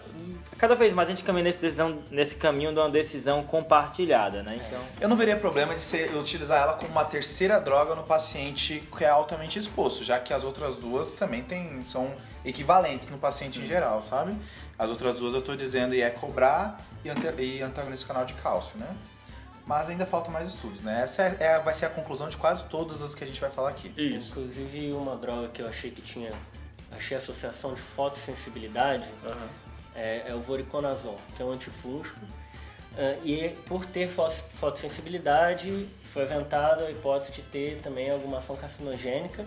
cada 0.57 0.75
vez 0.75 0.91
mais 0.93 1.07
a 1.07 1.11
gente 1.11 1.23
caminha 1.23 1.45
nesse, 1.45 1.61
decisão, 1.61 1.99
nesse 2.11 2.35
caminho 2.35 2.73
de 2.73 2.79
uma 2.79 2.89
decisão 2.89 3.43
compartilhada, 3.43 4.43
né? 4.43 4.55
Então, 4.67 4.79
Eu 4.99 5.07
não 5.09 5.15
veria 5.15 5.35
problema 5.37 5.73
de 5.73 5.79
ser, 5.81 6.13
utilizar 6.15 6.61
ela 6.61 6.73
como 6.73 6.91
uma 6.91 7.05
terceira 7.05 7.59
droga 7.59 7.95
no 7.95 8.03
paciente 8.03 8.83
que 8.97 9.03
é 9.05 9.09
altamente 9.09 9.57
exposto, 9.59 10.03
já 10.03 10.19
que 10.19 10.33
as 10.33 10.43
outras 10.43 10.75
duas 10.75 11.13
também 11.13 11.41
tem, 11.41 11.83
são 11.85 12.13
equivalentes 12.43 13.09
no 13.09 13.17
paciente 13.17 13.59
em 13.61 13.65
geral, 13.65 14.01
sabe? 14.01 14.35
As 14.77 14.89
outras 14.89 15.19
duas 15.19 15.33
eu 15.33 15.41
tô 15.41 15.55
dizendo 15.55 15.95
é 15.95 16.09
cobrar 16.09 16.81
e, 17.05 17.09
ante- 17.09 17.41
e 17.41 17.61
antagonista 17.61 18.05
do 18.05 18.07
canal 18.09 18.25
de 18.25 18.33
cálcio, 18.33 18.77
né? 18.77 18.87
Mas 19.65 19.89
ainda 19.89 20.05
faltam 20.05 20.31
mais 20.31 20.47
estudos, 20.47 20.81
né? 20.81 21.01
Essa 21.03 21.23
é, 21.23 21.37
é- 21.39 21.59
vai 21.59 21.73
ser 21.73 21.85
a 21.85 21.89
conclusão 21.89 22.27
de 22.27 22.35
quase 22.35 22.65
todas 22.65 23.01
as 23.01 23.15
que 23.15 23.23
a 23.23 23.27
gente 23.27 23.39
vai 23.39 23.49
falar 23.49 23.69
aqui. 23.69 23.93
Isso. 23.97 24.31
Inclusive 24.31 24.91
uma 24.91 25.15
droga 25.15 25.47
que 25.49 25.61
eu 25.61 25.67
achei 25.67 25.89
que 25.89 26.01
tinha. 26.01 26.31
Achei 26.91 27.17
associação 27.17 27.73
de 27.73 27.81
fotossensibilidade 27.81 29.07
Aham. 29.25 29.47
é, 29.95 30.23
é 30.27 30.35
o 30.35 30.41
voriconazol, 30.41 31.19
que 31.35 31.41
é 31.41 31.45
um 31.45 31.51
antifúngico. 31.51 32.19
Ah, 32.95 33.17
e 33.23 33.49
por 33.65 33.85
ter 33.85 34.09
fotossensibilidade, 34.09 35.87
foi 36.11 36.23
aventada 36.23 36.85
a 36.85 36.91
hipótese 36.91 37.31
de 37.31 37.41
ter 37.41 37.79
também 37.81 38.09
alguma 38.11 38.37
ação 38.37 38.55
carcinogênica. 38.55 39.45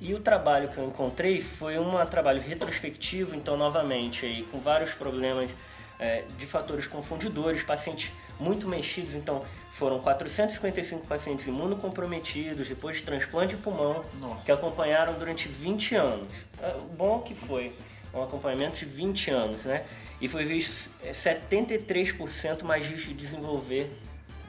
E 0.00 0.14
o 0.14 0.20
trabalho 0.20 0.68
que 0.68 0.78
eu 0.78 0.86
encontrei 0.86 1.40
foi 1.40 1.78
um 1.78 2.04
trabalho 2.06 2.40
retrospectivo, 2.40 3.34
então, 3.34 3.56
novamente, 3.56 4.26
aí, 4.26 4.44
com 4.44 4.60
vários 4.60 4.94
problemas 4.94 5.50
é, 5.98 6.24
de 6.36 6.46
fatores 6.46 6.86
confundidores, 6.86 7.62
pacientes 7.64 8.12
muito 8.38 8.68
mexidos, 8.68 9.14
então 9.14 9.44
foram 9.72 10.00
455 10.00 11.06
pacientes 11.06 11.46
imunocomprometidos 11.46 12.68
depois 12.68 12.96
de 12.96 13.02
transplante 13.02 13.54
de 13.56 13.62
pulmão, 13.62 14.04
Nossa. 14.20 14.44
que 14.46 14.52
acompanharam 14.52 15.14
durante 15.14 15.48
20 15.48 15.94
anos. 15.94 16.28
É, 16.60 16.74
O 16.76 16.82
bom 16.96 17.20
que 17.20 17.34
foi 17.34 17.74
um 18.12 18.22
acompanhamento 18.22 18.78
de 18.78 18.86
20 18.86 19.30
anos, 19.30 19.62
né? 19.64 19.84
E 20.20 20.26
foi 20.26 20.44
visto 20.44 20.90
é, 21.02 21.12
73% 21.12 22.62
mais 22.64 22.84
risco 22.86 23.08
de 23.08 23.14
desenvolver 23.14 23.90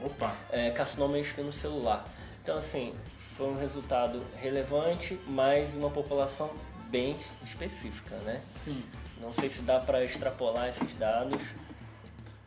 Opa. 0.00 0.34
é, 0.50 0.70
carcinoma 0.70 1.18
espinocelular. 1.18 2.04
Então, 2.42 2.56
assim, 2.56 2.94
foi 3.36 3.46
um 3.48 3.56
resultado 3.56 4.22
relevante, 4.36 5.18
mas 5.28 5.74
uma 5.76 5.90
população 5.90 6.50
bem 6.88 7.16
específica, 7.44 8.16
né? 8.24 8.40
Sim. 8.56 8.82
Não 9.20 9.32
sei 9.32 9.48
se 9.48 9.62
dá 9.62 9.78
para 9.78 10.02
extrapolar 10.02 10.68
esses 10.70 10.92
dados 10.94 11.40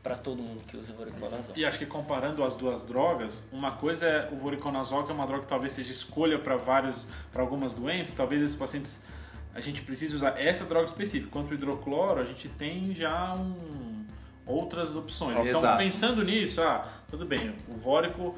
para 0.03 0.15
todo 0.15 0.41
mundo 0.41 0.61
que 0.67 0.75
usa 0.75 0.91
voriconazol. 0.91 1.55
E 1.55 1.65
acho 1.65 1.79
que 1.79 1.85
comparando 1.85 2.43
as 2.43 2.53
duas 2.53 2.83
drogas, 2.83 3.41
uma 3.53 3.71
coisa 3.71 4.05
é 4.05 4.29
o 4.31 4.35
voriconazol, 4.35 5.05
que 5.05 5.11
é 5.11 5.15
uma 5.15 5.25
droga 5.25 5.43
que 5.43 5.47
talvez 5.47 5.71
seja 5.71 5.93
escolha 5.93 6.37
para 6.37 6.57
vários, 6.57 7.07
para 7.31 7.41
algumas 7.41 7.73
doenças, 7.73 8.13
talvez 8.13 8.43
esses 8.43 8.55
pacientes 8.55 9.01
a 9.55 9.61
gente 9.61 9.81
precise 9.81 10.15
usar 10.15 10.39
essa 10.39 10.65
droga 10.65 10.85
específica. 10.85 11.31
Quanto 11.31 11.51
o 11.51 11.53
hidrocloro, 11.53 12.19
a 12.19 12.25
gente 12.25 12.49
tem 12.49 12.93
já 12.93 13.35
um, 13.35 14.03
outras 14.45 14.95
opções. 14.95 15.37
Então, 15.37 15.59
Exato. 15.59 15.77
pensando 15.77 16.23
nisso, 16.23 16.61
ah, 16.61 16.87
tudo 17.09 17.25
bem, 17.25 17.53
o 17.69 17.77
vórico 17.77 18.35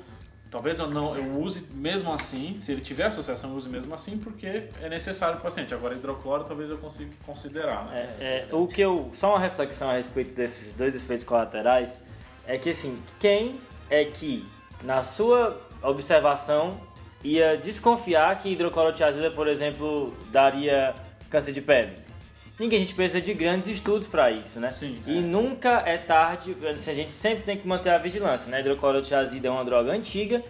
talvez 0.49 0.79
eu 0.79 0.89
não 0.89 1.15
eu 1.15 1.39
use 1.39 1.67
mesmo 1.73 2.13
assim, 2.13 2.57
se 2.59 2.71
ele 2.71 2.81
tiver 2.81 3.05
associação, 3.05 3.51
eu 3.51 3.55
use 3.55 3.69
mesmo 3.69 3.93
assim, 3.93 4.17
porque 4.17 4.69
é 4.81 4.89
necessário 4.89 5.35
para 5.35 5.41
o 5.41 5.43
paciente. 5.43 5.73
Agora, 5.73 5.95
hidrocloro 5.95 6.43
talvez 6.43 6.69
eu 6.69 6.77
consiga 6.77 7.11
considerar, 7.25 7.85
né? 7.85 8.15
É, 8.19 8.47
é, 8.49 8.55
o 8.55 8.67
que 8.67 8.81
eu. 8.81 9.11
Só 9.13 9.31
uma 9.31 9.39
reflexão 9.39 9.89
a 9.89 9.93
respeito 9.93 10.33
desses 10.35 10.73
dois 10.73 10.95
efeitos 10.95 11.25
colaterais 11.25 12.01
é 12.47 12.57
que 12.57 12.69
assim, 12.69 13.01
quem 13.19 13.59
é 13.89 14.05
que, 14.05 14.45
na 14.83 15.03
sua 15.03 15.61
observação, 15.81 16.79
ia 17.23 17.57
desconfiar 17.57 18.39
que 18.39 18.49
hidroclorotiazida, 18.49 19.31
por 19.31 19.47
exemplo, 19.47 20.13
daria 20.31 20.93
câncer 21.29 21.51
de 21.51 21.61
pele. 21.61 22.04
Ninguém, 22.57 22.79
a 22.79 22.81
gente 22.83 22.95
precisa 22.95 23.19
de 23.19 23.33
grandes 23.33 23.67
estudos 23.67 24.07
para 24.07 24.31
isso, 24.31 24.59
né? 24.59 24.71
Sim, 24.71 24.97
E 25.05 25.21
nunca 25.21 25.83
é 25.85 25.97
tarde, 25.97 26.55
assim, 26.73 26.91
a 26.91 26.93
gente 26.93 27.11
sempre 27.11 27.43
tem 27.43 27.57
que 27.57 27.67
manter 27.67 27.89
a 27.89 27.97
vigilância, 27.97 28.49
né? 28.49 28.61
Hidroclorotiazida 28.61 29.49
é 29.49 29.51
uma 29.51 29.65
droga 29.65 29.91
antiga, 29.91 30.41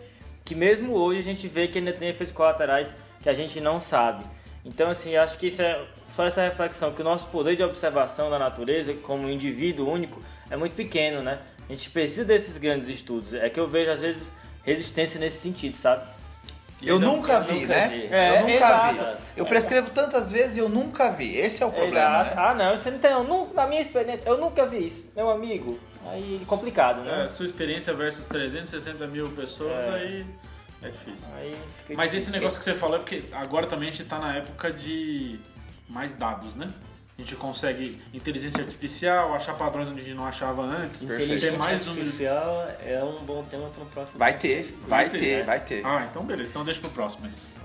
que 0.43 0.53
mesmo 0.53 0.93
hoje 0.93 1.19
a 1.19 1.23
gente 1.23 1.47
vê 1.47 1.67
que 1.67 1.79
ainda 1.79 1.91
tem 1.91 2.09
efeitos 2.09 2.33
colaterais 2.33 2.93
que 3.23 3.27
a 3.27 3.33
gente 3.33 3.59
não 3.59 3.79
sabe. 3.79 4.23
Então, 4.63 4.89
assim, 4.89 5.15
acho 5.15 5.37
que 5.37 5.47
isso 5.47 5.63
é 5.63 5.83
só 6.13 6.25
essa 6.25 6.43
reflexão, 6.43 6.93
que 6.93 7.01
o 7.01 7.03
nosso 7.05 7.27
poder 7.27 7.55
de 7.55 7.63
observação 7.63 8.29
da 8.29 8.37
natureza, 8.37 8.93
como 8.93 9.27
indivíduo 9.29 9.89
único, 9.89 10.21
é 10.49 10.55
muito 10.55 10.75
pequeno, 10.75 11.23
né? 11.23 11.39
A 11.67 11.71
gente 11.71 11.89
precisa 11.89 12.23
desses 12.23 12.57
grandes 12.57 12.87
estudos. 12.87 13.33
É 13.33 13.49
que 13.49 13.59
eu 13.59 13.67
vejo, 13.67 13.89
às 13.89 13.99
vezes, 13.99 14.31
resistência 14.63 15.19
nesse 15.19 15.37
sentido, 15.37 15.75
sabe? 15.75 16.07
Eu 16.87 16.95
ainda- 16.95 17.07
nunca 17.07 17.39
vi, 17.41 17.53
nunca 17.61 17.67
né? 17.67 17.87
vi. 17.89 18.05
É, 18.13 18.29
eu 18.29 18.39
nunca 18.41 18.51
exato. 18.51 18.93
vi. 18.95 19.17
Eu 19.37 19.45
prescrevo 19.45 19.89
tantas 19.89 20.31
vezes 20.31 20.55
e 20.55 20.59
eu 20.59 20.69
nunca 20.69 21.11
vi. 21.11 21.35
Esse 21.37 21.61
é 21.61 21.65
o 21.65 21.71
problema, 21.71 22.21
Exato. 22.21 22.35
né? 22.35 22.41
Ah, 22.41 22.53
não, 22.53 22.77
você 22.77 22.91
não 22.91 22.99
tem, 22.99 23.11
eu 23.11 23.23
nunca, 23.23 23.53
na 23.53 23.67
minha 23.67 23.81
experiência, 23.81 24.23
eu 24.27 24.37
nunca 24.37 24.65
vi 24.65 24.85
isso. 24.85 25.05
Meu 25.15 25.29
amigo, 25.29 25.79
aí 26.07 26.41
complicado, 26.47 27.01
né? 27.01 27.23
É, 27.25 27.27
sua 27.27 27.45
experiência 27.45 27.93
versus 27.93 28.25
360 28.27 29.05
mil 29.07 29.29
pessoas, 29.31 29.87
É. 29.87 29.91
aí 29.93 30.25
é 30.83 30.89
difícil. 30.89 31.27
Aí 31.37 31.55
fica 31.87 31.97
Mas 31.97 32.07
esse 32.13 32.17
difícil. 32.25 32.31
negócio 32.33 32.59
que 32.59 32.65
você 32.65 32.73
falou 32.73 32.95
é 32.97 32.99
porque 32.99 33.23
agora 33.31 33.67
também 33.67 33.89
a 33.89 33.91
gente 33.91 34.05
tá 34.07 34.19
na 34.19 34.35
época 34.37 34.71
de 34.71 35.39
mais 35.89 36.13
dados, 36.13 36.55
né? 36.55 36.69
A 37.17 37.21
gente 37.21 37.35
consegue 37.37 38.01
inteligência 38.13 38.61
artificial, 38.61 39.33
achar 39.33 39.53
padrões 39.53 39.87
onde 39.87 40.01
a 40.01 40.03
gente 40.03 40.15
não 40.15 40.25
achava 40.25 40.61
antes. 40.63 41.01
Inteligência 41.01 41.51
Ter 41.51 41.57
mais 41.57 41.87
um... 41.87 41.91
artificial 41.91 42.67
é 42.85 43.01
um 43.01 43.23
bom 43.23 43.41
tema 43.43 43.69
para 43.69 43.83
o 43.83 43.85
próximo. 43.85 44.19
Vai 44.19 44.37
ter, 44.37 44.77
vai 44.81 45.09
ter, 45.09 45.19
ter, 45.19 45.37
né? 45.37 45.43
vai 45.43 45.59
ter. 45.61 45.85
Ah, 45.85 46.07
então 46.11 46.25
beleza. 46.25 46.49
Então 46.49 46.65
deixa 46.65 46.81
pro 46.81 46.89
próximo. 46.89 47.21
Mas... 47.23 47.55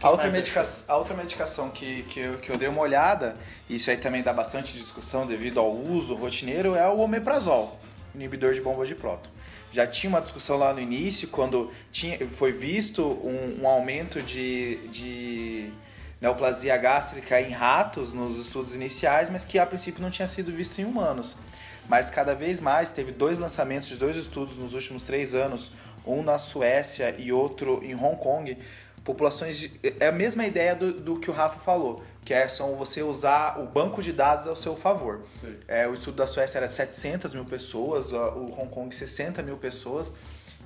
A 0.00 0.10
outra, 0.10 0.30
medica... 0.30 0.62
a 0.86 0.96
outra 0.96 1.16
medicação 1.16 1.70
que, 1.70 2.04
que, 2.04 2.20
eu, 2.20 2.38
que 2.38 2.50
eu 2.50 2.56
dei 2.56 2.68
uma 2.68 2.82
olhada, 2.82 3.34
isso 3.68 3.90
aí 3.90 3.96
também 3.96 4.22
dá 4.22 4.32
bastante 4.32 4.74
discussão 4.74 5.26
devido 5.26 5.58
ao 5.58 5.74
uso 5.74 6.14
rotineiro, 6.14 6.76
é 6.76 6.86
o 6.88 7.00
omeprazol, 7.00 7.80
inibidor 8.14 8.54
de 8.54 8.60
bomba 8.60 8.86
de 8.86 8.94
próton. 8.94 9.28
Já 9.72 9.88
tinha 9.88 10.08
uma 10.08 10.20
discussão 10.20 10.56
lá 10.56 10.72
no 10.72 10.78
início, 10.78 11.26
quando 11.26 11.68
tinha, 11.90 12.16
foi 12.28 12.52
visto 12.52 13.02
um, 13.02 13.62
um 13.62 13.66
aumento 13.66 14.22
de, 14.22 14.76
de 14.86 15.72
neoplasia 16.20 16.76
gástrica 16.76 17.40
em 17.40 17.50
ratos 17.50 18.12
nos 18.12 18.38
estudos 18.38 18.74
iniciais, 18.74 19.30
mas 19.30 19.44
que 19.44 19.58
a 19.58 19.66
princípio 19.66 20.02
não 20.02 20.10
tinha 20.10 20.28
sido 20.28 20.52
visto 20.52 20.78
em 20.80 20.84
humanos. 20.84 21.36
Mas 21.88 22.10
cada 22.10 22.34
vez 22.34 22.60
mais 22.60 22.92
teve 22.92 23.12
dois 23.12 23.38
lançamentos 23.38 23.88
de 23.88 23.96
dois 23.96 24.16
estudos 24.16 24.56
nos 24.56 24.72
últimos 24.72 25.04
três 25.04 25.34
anos, 25.34 25.72
um 26.06 26.22
na 26.22 26.38
Suécia 26.38 27.14
e 27.18 27.32
outro 27.32 27.80
em 27.82 27.94
Hong 27.94 28.16
Kong, 28.16 28.56
populações 29.04 29.58
de, 29.58 29.80
é 30.00 30.08
a 30.08 30.12
mesma 30.12 30.46
ideia 30.46 30.74
do, 30.74 30.92
do 30.92 31.20
que 31.20 31.30
o 31.30 31.32
Rafa 31.32 31.58
falou, 31.58 32.02
que 32.24 32.32
é 32.32 32.48
só 32.48 32.66
você 32.68 33.02
usar 33.02 33.60
o 33.60 33.66
banco 33.66 34.02
de 34.02 34.12
dados 34.12 34.46
ao 34.46 34.56
seu 34.56 34.74
favor. 34.74 35.22
Sei. 35.30 35.58
É, 35.68 35.86
o 35.86 35.92
estudo 35.92 36.16
da 36.16 36.26
Suécia 36.26 36.58
era 36.58 36.68
700 36.68 37.34
mil 37.34 37.44
pessoas, 37.44 38.12
o 38.12 38.50
Hong 38.58 38.68
Kong 38.70 38.94
60 38.94 39.42
mil 39.42 39.58
pessoas, 39.58 40.14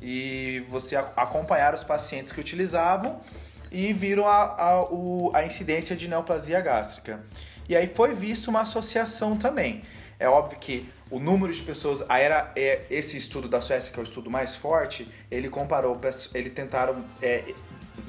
e 0.01 0.65
você 0.69 0.95
acompanhar 0.95 1.75
os 1.75 1.83
pacientes 1.83 2.31
que 2.31 2.41
utilizavam 2.41 3.21
e 3.71 3.93
viram 3.93 4.27
a, 4.27 4.55
a, 4.63 4.83
o- 4.85 5.31
a 5.35 5.45
incidência 5.45 5.95
de 5.97 6.09
neoplasia 6.09 6.61
gástrica. 6.61 7.21
E 7.69 7.77
aí 7.77 7.87
foi 7.89 8.15
visto 8.15 8.49
uma 8.49 8.61
associação 8.63 9.37
também. 9.37 9.83
É 10.19 10.29
óbvio 10.29 10.59
que 10.59 10.89
o 11.11 11.19
número 11.21 11.53
de 11.53 11.63
pessoas, 11.63 12.03
a 12.09 12.19
era, 12.19 12.51
é, 12.57 12.83
esse 12.91 13.17
estudo 13.17 13.49
da 13.49 13.61
Suécia, 13.61 13.93
que 13.93 13.99
é 13.99 14.03
o 14.03 14.05
estudo 14.05 14.29
mais 14.31 14.57
forte, 14.57 15.09
ele 15.31 15.49
comparou, 15.49 15.99
ele 16.35 16.51
tentaram 16.51 17.05
é, 17.23 17.45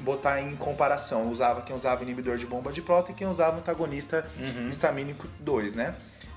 botar 0.00 0.40
em 0.40 0.56
comparação, 0.56 1.30
usava 1.30 1.62
quem 1.62 1.74
usava 1.76 2.02
inibidor 2.02 2.36
de 2.36 2.46
bomba 2.46 2.72
de 2.72 2.82
próton 2.82 3.12
e 3.12 3.14
quem 3.14 3.26
usava 3.26 3.58
antagonista 3.58 4.28
histamínico 4.68 5.28
2, 5.40 5.74
né? 5.74 5.94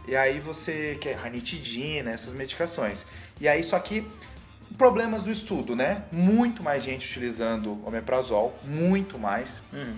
E 0.08 0.16
aí 0.18 0.40
você 0.40 0.98
quer 1.00 1.14
ranitidina, 1.16 2.12
essas 2.12 2.34
medicações. 2.34 3.06
E 3.40 3.48
aí 3.48 3.64
só 3.64 3.80
que 3.80 4.06
problemas 4.78 5.24
do 5.24 5.32
estudo, 5.32 5.76
né? 5.76 6.04
Muito 6.12 6.62
mais 6.64 6.84
gente 6.84 7.08
utilizando 7.08 7.80
omeprazol, 7.86 8.54
muito 8.64 9.18
mais. 9.20 9.62
Uhum. 9.72 9.96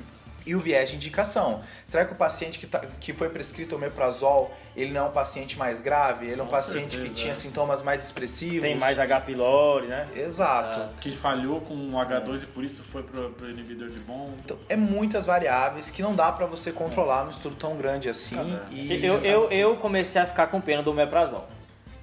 E 0.48 0.54
o 0.54 0.60
viés 0.60 0.90
de 0.92 0.96
indicação. 0.96 1.62
Será 1.88 2.06
que 2.06 2.14
o 2.14 2.16
paciente 2.16 2.60
que, 2.60 2.68
tá- 2.68 2.84
que 3.00 3.14
foi 3.14 3.30
prescrito 3.30 3.76
omeprazol, 3.76 4.56
ele 4.78 4.92
não 4.94 5.06
é 5.06 5.10
um 5.10 5.12
paciente 5.12 5.58
mais 5.58 5.82
grave? 5.82 6.28
Ele 6.28 6.40
é 6.40 6.44
um 6.44 6.46
Com 6.46 6.52
paciente 6.52 6.90
que 6.98 6.98
certeza, 6.98 7.16
tinha 7.16 7.32
é. 7.32 7.36
sintomas 7.36 7.82
mais 7.82 8.04
expressivos? 8.04 8.62
Tem 8.62 8.78
mais 8.78 9.00
H. 9.00 9.22
pylori, 9.22 9.88
né? 9.88 10.08
Exato. 10.16 10.78
Exato. 10.78 10.94
Que 11.02 11.16
falhou 11.16 11.62
com 11.62 11.74
o 11.74 11.94
H2 11.94 12.44
e 12.44 12.46
por 12.46 12.64
isso 12.64 12.84
foi 12.84 13.02
pro, 13.02 13.32
pro 13.32 13.50
inibidor 13.50 13.90
de 13.90 14.00
bomba. 14.02 14.34
Então, 14.46 14.56
é 14.70 14.76
muitas 14.76 15.26
variáveis 15.26 15.90
que 15.90 16.04
não 16.04 16.14
dá 16.16 16.32
pra 16.32 16.46
você 16.46 16.72
controlar 16.72 17.24
num 17.24 17.32
estudo 17.32 17.56
tão 17.56 17.76
grande 17.76 18.08
assim. 18.08 18.38
e 18.70 19.04
Eu, 19.04 19.24
eu, 19.26 19.50
eu 19.50 19.76
comecei 19.78 20.22
a 20.22 20.28
ficar 20.28 20.46
com 20.46 20.62
pena 20.62 20.84
do 20.84 20.92
omeprazol. 20.92 21.50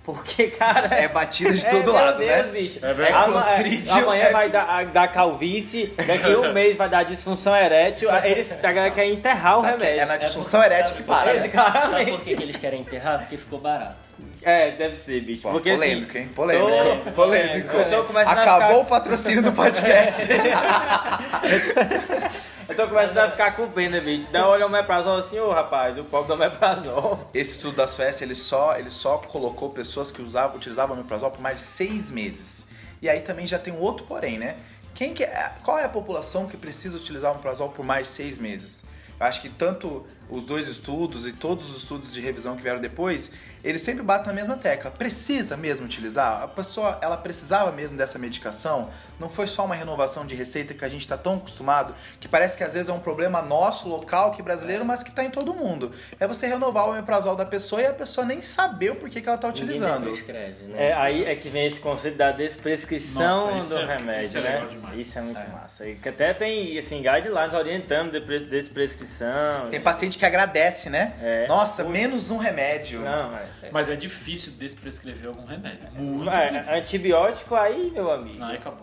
Porque, 0.04 0.49
cara... 0.49 0.92
É 0.97 1.06
batida 1.06 1.52
de 1.52 1.64
todo 1.64 1.90
é, 1.90 1.92
lado, 1.92 2.18
meu 2.18 2.26
Deus, 2.26 2.47
né? 2.47 2.52
bicho. 2.52 2.78
É 2.85 2.92
verdade. 2.92 3.25
Ama- 3.30 3.42
Clostridium, 3.42 3.99
amanhã 4.02 4.25
é- 4.25 4.32
vai 4.32 4.49
dar, 4.50 4.85
dar 4.87 5.09
calvície, 5.12 5.94
daqui 5.97 6.35
um 6.35 6.50
mês 6.52 6.76
vai 6.76 6.88
dar 6.88 7.04
disfunção 7.04 7.54
erétil. 7.56 8.11
Eles, 8.25 8.50
a 8.50 8.56
galera 8.56 8.90
quer 8.90 9.06
enterrar 9.06 9.59
o 9.59 9.62
Sabe 9.62 9.76
que 9.76 9.82
remédio. 9.85 10.02
é 10.02 10.06
na 10.06 10.16
disfunção 10.16 10.61
erétil 10.62 10.97
que 10.97 11.02
para, 11.04 11.35
Esse 11.35 11.47
né? 11.49 11.52
Sabe 11.62 12.11
por 12.11 12.21
que, 12.21 12.35
que 12.35 12.42
eles 12.42 12.56
querem 12.56 12.80
enterrar? 12.80 13.18
Porque 13.21 13.37
ficou 13.37 13.61
barato. 13.61 14.11
É, 14.42 14.73
deve 14.73 14.97
ser, 14.97 15.21
bicho. 15.21 15.42
Pô, 15.42 15.50
Porque, 15.52 15.71
polêmico, 15.73 16.11
assim, 16.11 16.18
hein? 16.18 16.30
Polêmico. 16.35 17.04
tô- 17.04 17.11
Polêmico. 17.12 17.76
é, 18.18 18.23
Acabou 18.23 18.68
ficar- 18.68 18.76
o 18.78 18.85
patrocínio 18.87 19.42
do 19.42 19.52
podcast. 19.52 20.26
Eu 22.72 22.76
tô 22.76 22.88
começando 22.88 23.18
a 23.18 23.30
ficar 23.30 23.54
com 23.54 23.68
pena, 23.68 24.00
bicho. 24.00 24.30
Dá 24.32 24.48
olha 24.48 24.64
o 24.64 24.68
omeprazol 24.68 25.18
assim, 25.18 25.38
ô 25.38 25.50
rapaz, 25.50 25.98
o 25.98 26.04
pobre 26.04 26.28
do 26.28 26.32
omeprazol. 26.32 27.28
Esse 27.34 27.56
estudo 27.56 27.76
da 27.76 27.86
Suécia, 27.86 28.24
ele 28.24 28.34
só, 28.34 28.78
ele 28.78 28.88
só 28.88 29.18
colocou 29.18 29.68
pessoas 29.68 30.10
que 30.10 30.22
usavam, 30.22 30.56
utilizavam 30.56 30.96
omeprazol 30.96 31.30
por 31.30 31.42
mais 31.42 31.58
de 31.58 31.64
seis 31.64 32.10
meses. 32.10 32.64
E 33.02 33.10
aí 33.10 33.20
também 33.20 33.46
já 33.46 33.58
tem 33.58 33.74
um 33.74 33.78
outro 33.78 34.06
porém, 34.06 34.38
né? 34.38 34.56
Quem 34.94 35.12
que 35.12 35.22
é, 35.22 35.52
qual 35.62 35.78
é 35.78 35.84
a 35.84 35.88
população 35.88 36.48
que 36.48 36.56
precisa 36.56 36.96
utilizar 36.96 37.30
o 37.30 37.34
omeprazol 37.34 37.68
por 37.68 37.84
mais 37.84 38.06
de 38.06 38.14
seis 38.14 38.38
meses? 38.38 38.82
Eu 39.20 39.26
acho 39.26 39.42
que 39.42 39.50
tanto 39.50 40.06
os 40.32 40.42
dois 40.44 40.66
estudos 40.66 41.26
e 41.26 41.32
todos 41.32 41.70
os 41.70 41.82
estudos 41.82 42.12
de 42.12 42.20
revisão 42.20 42.56
que 42.56 42.62
vieram 42.62 42.80
depois, 42.80 43.30
eles 43.62 43.82
sempre 43.82 44.02
batem 44.02 44.28
na 44.28 44.32
mesma 44.32 44.56
tecla. 44.56 44.90
Precisa 44.90 45.56
mesmo 45.56 45.84
utilizar? 45.84 46.42
A 46.42 46.48
pessoa, 46.48 46.98
ela 47.02 47.16
precisava 47.16 47.70
mesmo 47.70 47.98
dessa 47.98 48.18
medicação? 48.18 48.88
Não 49.20 49.28
foi 49.28 49.46
só 49.46 49.64
uma 49.64 49.74
renovação 49.74 50.24
de 50.26 50.34
receita 50.34 50.72
que 50.72 50.84
a 50.84 50.88
gente 50.88 51.02
está 51.02 51.18
tão 51.18 51.34
acostumado, 51.34 51.94
que 52.18 52.26
parece 52.26 52.56
que 52.56 52.64
às 52.64 52.72
vezes 52.72 52.88
é 52.88 52.92
um 52.92 52.98
problema 52.98 53.42
nosso, 53.42 53.88
local, 53.88 54.32
que 54.32 54.42
brasileiro, 54.42 54.84
mas 54.84 55.02
que 55.02 55.10
está 55.10 55.22
em 55.22 55.30
todo 55.30 55.52
mundo. 55.54 55.92
É 56.18 56.26
você 56.26 56.46
renovar 56.46 56.86
o 56.86 56.90
omeprazol 56.92 57.36
da 57.36 57.44
pessoa 57.44 57.82
e 57.82 57.86
a 57.86 57.92
pessoa 57.92 58.26
nem 58.26 58.40
saber 58.40 58.90
o 58.90 58.96
porquê 58.96 59.20
que 59.20 59.28
ela 59.28 59.36
está 59.36 59.48
utilizando. 59.48 60.04
Prescreve, 60.04 60.64
né? 60.64 60.88
É, 60.88 60.92
aí 60.94 61.24
é 61.26 61.36
que 61.36 61.50
vem 61.50 61.66
esse 61.66 61.78
conceito 61.78 62.16
da 62.16 62.32
desprescrição 62.32 63.54
Nossa, 63.54 63.74
do 63.74 63.80
é- 63.82 63.96
remédio, 63.96 64.26
isso 64.26 64.38
é 64.38 64.40
né? 64.40 64.50
legal 64.54 64.68
demais. 64.68 64.98
Isso 64.98 65.18
é 65.18 65.22
muito 65.22 65.50
massa. 65.50 65.88
E 65.88 65.94
que 65.96 66.08
até 66.08 66.32
tem, 66.32 66.78
assim, 66.78 67.02
guidelines 67.02 67.52
orientando 67.52 68.12
de 68.12 68.40
desprescrição. 68.46 69.68
Tem 69.70 69.80
paciente 69.80 70.18
que 70.18 70.21
agradece, 70.24 70.88
né? 70.90 71.14
É. 71.22 71.46
Nossa, 71.46 71.84
menos 71.84 72.30
um 72.30 72.36
remédio. 72.36 73.00
Não, 73.00 73.36
é. 73.36 73.70
Mas 73.70 73.88
é 73.88 73.96
difícil 73.96 74.52
desprescrever 74.52 75.28
algum 75.28 75.44
remédio. 75.44 75.88
Muito 75.92 76.28
É, 76.30 76.46
difícil. 76.48 76.74
antibiótico 76.74 77.54
aí, 77.54 77.90
meu 77.90 78.10
amigo. 78.10 78.38
Não, 78.38 78.46
aí 78.48 78.56
acabou. 78.56 78.80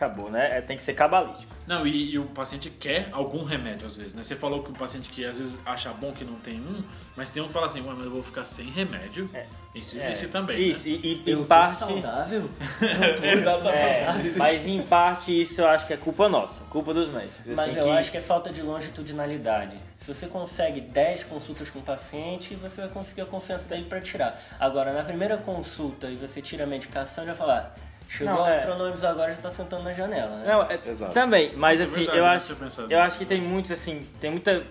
Acabou, 0.00 0.30
né? 0.30 0.56
É, 0.56 0.60
tem 0.62 0.78
que 0.78 0.82
ser 0.82 0.94
cabalístico. 0.94 1.52
Não, 1.66 1.86
e, 1.86 2.12
e 2.12 2.18
o 2.18 2.24
paciente 2.24 2.70
quer 2.70 3.10
algum 3.12 3.44
remédio 3.44 3.86
às 3.86 3.98
vezes, 3.98 4.14
né? 4.14 4.22
Você 4.22 4.34
falou 4.34 4.62
que 4.62 4.70
o 4.70 4.72
paciente 4.72 5.10
que 5.10 5.26
às 5.26 5.38
vezes 5.38 5.58
acha 5.66 5.90
bom 5.92 6.10
que 6.10 6.24
não 6.24 6.36
tem 6.36 6.58
um, 6.58 6.82
mas 7.14 7.28
tem 7.28 7.42
um 7.42 7.46
que 7.48 7.52
fala 7.52 7.66
assim, 7.66 7.82
"Ué, 7.86 7.92
mas 7.94 8.06
eu 8.06 8.10
vou 8.10 8.22
ficar 8.22 8.46
sem 8.46 8.70
remédio. 8.70 9.28
É. 9.34 9.44
Isso 9.74 9.96
existe 9.98 10.24
É, 10.24 10.28
também, 10.28 10.70
Isso, 10.70 10.88
né? 10.88 10.94
e, 11.02 11.22
e 11.26 11.30
Eu 11.30 11.38
em 11.38 11.42
tô 11.42 11.46
parte. 11.48 11.76
saudável? 11.78 12.48
É, 13.22 14.36
mas 14.36 14.66
em 14.66 14.82
parte 14.82 15.38
isso 15.38 15.60
eu 15.60 15.68
acho 15.68 15.86
que 15.86 15.92
é 15.92 15.96
culpa 15.96 16.28
nossa, 16.28 16.60
culpa 16.70 16.92
dos 16.94 17.08
médicos. 17.08 17.40
Mas 17.46 17.58
Assim, 17.70 17.78
eu 17.78 17.84
que- 17.84 17.90
acho 17.90 18.10
que 18.10 18.16
é 18.16 18.20
falta 18.20 18.50
de 18.50 18.62
longitudinalidade. 18.62 19.76
Se 19.98 20.12
você 20.12 20.26
consegue 20.26 20.80
10 20.80 21.24
consultas 21.24 21.68
com 21.70 21.78
o 21.78 21.82
paciente, 21.82 22.54
você 22.54 22.80
vai 22.80 22.90
conseguir 22.90 23.20
a 23.22 23.26
confiança 23.26 23.68
dele 23.68 23.84
para 23.84 24.00
tirar. 24.00 24.40
Agora, 24.58 24.92
na 24.92 25.02
primeira 25.02 25.36
consulta 25.36 26.08
e 26.08 26.16
você 26.16 26.40
tira 26.40 26.64
a 26.64 26.66
medicação, 26.66 27.22
ele 27.24 27.32
vai 27.32 27.38
falar: 27.38 27.74
chegou 28.10 28.34
Não, 28.34 28.44
a 28.44 28.50
é. 28.50 28.58
Tronômicos 28.58 29.04
agora, 29.04 29.30
já 29.32 29.40
tá 29.40 29.50
sentando 29.50 29.84
na 29.84 29.92
janela. 29.92 30.36
Né? 30.38 30.52
Não, 30.52 30.62
é, 30.64 30.78
Exato. 30.84 31.14
também, 31.14 31.52
mas 31.56 31.78
Isso 31.80 31.82
é 31.82 31.86
assim, 31.86 32.06
verdade, 32.06 32.18
eu 32.18 32.24
né, 32.24 32.30
acho, 32.30 32.86
eu 32.90 33.00
acho 33.00 33.18
que 33.18 33.24
tem 33.24 33.40
muitos 33.40 33.70
assim, 33.70 34.06
tem 34.20 34.30
muita 34.32 34.62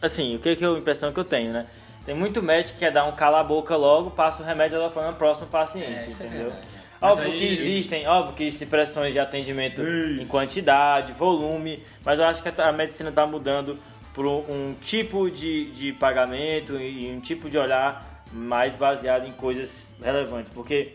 assim, 0.00 0.36
o 0.36 0.38
que 0.38 0.54
que 0.56 0.64
eu, 0.64 0.76
a 0.76 0.78
impressão 0.78 1.12
que 1.12 1.18
eu 1.20 1.24
tenho, 1.24 1.52
né? 1.52 1.66
Tem 2.06 2.14
muito 2.14 2.42
médico 2.42 2.74
que 2.74 2.80
quer 2.80 2.92
dar 2.92 3.04
um 3.04 3.12
cala 3.12 3.40
a 3.40 3.44
boca 3.44 3.76
logo, 3.76 4.10
passa 4.10 4.42
o 4.42 4.46
remédio 4.46 4.76
e 4.76 4.80
ela 4.80 4.90
falando 4.90 5.16
próximo 5.16 5.48
paciente, 5.48 6.10
isso 6.10 6.22
é 6.22 6.26
entendeu? 6.26 6.52
Mas 7.00 7.14
Óbvio 7.14 7.32
aí- 7.32 7.38
que 7.38 7.44
existem, 7.52 8.06
óbvio 8.06 8.34
que 8.36 8.44
existem 8.44 8.68
pressões 8.68 9.12
de 9.12 9.18
atendimento 9.18 9.82
Isso. 9.82 10.22
em 10.22 10.26
quantidade, 10.26 11.12
volume, 11.12 11.82
mas 12.04 12.18
eu 12.20 12.24
acho 12.24 12.40
que 12.42 12.60
a 12.60 12.72
medicina 12.72 13.10
está 13.10 13.26
mudando 13.26 13.76
por 14.14 14.24
um, 14.24 14.38
um 14.48 14.74
tipo 14.80 15.28
de, 15.30 15.66
de 15.72 15.92
pagamento 15.94 16.76
e 16.76 17.10
um 17.10 17.18
tipo 17.20 17.50
de 17.50 17.58
olhar 17.58 18.24
mais 18.32 18.74
baseado 18.76 19.26
em 19.26 19.32
coisas 19.32 19.92
relevantes, 20.00 20.52
porque 20.54 20.94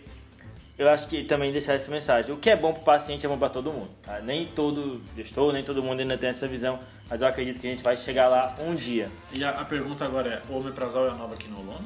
eu 0.78 0.88
acho 0.90 1.08
que 1.08 1.24
também 1.24 1.52
deixar 1.52 1.74
essa 1.74 1.90
mensagem. 1.90 2.32
O 2.32 2.38
que 2.38 2.50
é 2.50 2.56
bom 2.56 2.72
para 2.72 2.82
o 2.82 2.86
paciente 2.86 3.26
é 3.26 3.30
bom 3.30 3.38
para 3.38 3.50
todo 3.50 3.72
mundo. 3.72 3.90
Tá? 4.04 4.20
Nem 4.20 4.46
todo 4.48 5.02
gestor, 5.16 5.52
nem 5.52 5.64
todo 5.64 5.82
mundo 5.82 6.02
ainda 6.02 6.18
tem 6.18 6.30
essa 6.30 6.48
visão, 6.48 6.80
mas 7.10 7.22
eu 7.22 7.28
acredito 7.28 7.60
que 7.60 7.68
a 7.68 7.72
gente 7.72 7.84
vai 7.84 7.98
chegar 7.98 8.28
lá 8.28 8.56
um 8.60 8.76
dia. 8.76 9.10
E 9.32 9.44
a, 9.44 9.50
a 9.50 9.66
pergunta 9.66 10.06
agora 10.06 10.36
é: 10.36 10.42
o 10.52 10.58
omeprazol 10.58 11.08
é 11.08 11.10
a 11.10 11.16
nova 11.16 11.36
quinolona? 11.36 11.86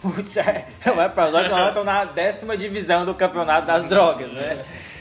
Putz, 0.00 0.36
é, 0.36 0.66
o 0.86 0.92
omeprazol 0.92 1.42
e 1.42 1.52
a 1.52 1.68
estão 1.68 1.84
na 1.84 2.04
décima 2.04 2.56
divisão 2.56 3.04
do 3.04 3.14
campeonato 3.14 3.66
das 3.66 3.84
drogas, 3.84 4.32
né? 4.32 4.64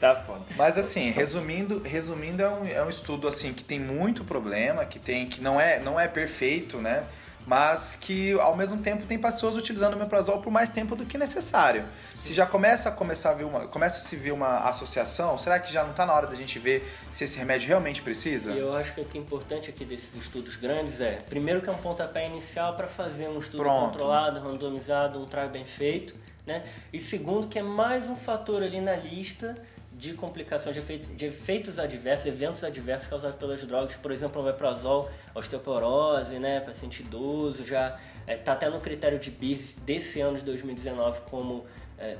Tá 0.00 0.14
foda. 0.14 0.42
Mas 0.56 0.78
assim, 0.78 1.10
resumindo, 1.10 1.82
resumindo 1.84 2.40
é 2.40 2.48
um, 2.48 2.64
é 2.64 2.84
um 2.84 2.88
estudo 2.88 3.26
assim 3.26 3.52
que 3.52 3.64
tem 3.64 3.80
muito 3.80 4.22
problema, 4.22 4.84
que 4.84 4.96
tem 4.96 5.26
que 5.26 5.40
não 5.40 5.60
é, 5.60 5.80
não 5.80 5.98
é 5.98 6.06
perfeito, 6.06 6.76
né? 6.78 7.04
Mas 7.48 7.96
que 7.96 8.38
ao 8.38 8.54
mesmo 8.54 8.76
tempo 8.82 9.06
tem 9.06 9.18
pessoas 9.18 9.56
utilizando 9.56 9.94
o 9.94 9.96
omeprazol 9.96 10.42
por 10.42 10.50
mais 10.50 10.68
tempo 10.68 10.94
do 10.94 11.06
que 11.06 11.16
necessário. 11.16 11.82
Se 12.20 12.34
já 12.34 12.44
começa 12.44 12.90
a 12.90 12.92
começar 12.92 13.30
a 13.30 13.32
ver 13.32 13.44
uma, 13.44 13.66
começa 13.66 13.96
a 13.96 14.00
se 14.00 14.16
ver 14.16 14.32
uma 14.32 14.68
associação, 14.68 15.38
será 15.38 15.58
que 15.58 15.72
já 15.72 15.82
não 15.82 15.92
está 15.92 16.04
na 16.04 16.12
hora 16.12 16.26
da 16.26 16.34
gente 16.34 16.58
ver 16.58 16.86
se 17.10 17.24
esse 17.24 17.38
remédio 17.38 17.66
realmente 17.66 18.02
precisa? 18.02 18.52
E 18.52 18.58
eu 18.58 18.76
acho 18.76 18.92
que 18.92 19.00
o 19.00 19.04
que 19.04 19.16
é 19.16 19.20
importante 19.20 19.70
aqui 19.70 19.86
desses 19.86 20.14
estudos 20.14 20.56
grandes 20.56 21.00
é, 21.00 21.22
primeiro 21.26 21.62
que 21.62 21.70
é 21.70 21.72
um 21.72 21.78
pontapé 21.78 22.26
inicial 22.26 22.76
para 22.76 22.86
fazer 22.86 23.28
um 23.28 23.38
estudo 23.38 23.62
Pronto. 23.62 23.92
controlado, 23.92 24.40
randomizado, 24.40 25.18
um 25.18 25.24
trial 25.24 25.48
bem 25.48 25.64
feito, 25.64 26.14
né? 26.46 26.64
E 26.92 27.00
segundo 27.00 27.48
que 27.48 27.58
é 27.58 27.62
mais 27.62 28.10
um 28.10 28.16
fator 28.16 28.62
ali 28.62 28.82
na 28.82 28.94
lista 28.94 29.56
de 29.98 30.14
complicações, 30.14 30.74
de, 30.74 30.80
efeito, 30.80 31.12
de 31.12 31.26
efeitos 31.26 31.76
adversos, 31.78 32.26
eventos 32.26 32.62
adversos 32.62 33.08
causados 33.08 33.36
pelas 33.36 33.62
drogas, 33.64 33.96
por 33.96 34.12
exemplo, 34.12 34.40
o 34.40 34.44
omeprazol, 34.44 35.10
osteoporose, 35.34 36.38
né, 36.38 36.60
paciente 36.60 37.02
idoso, 37.02 37.64
já 37.64 37.98
está 38.20 38.32
é, 38.32 38.36
tá 38.36 38.52
até 38.52 38.70
no 38.70 38.80
critério 38.80 39.18
de 39.18 39.30
BIS 39.30 39.74
desse 39.84 40.20
ano 40.20 40.36
de 40.36 40.44
2019 40.44 41.22
como 41.28 41.66
é, 41.98 42.16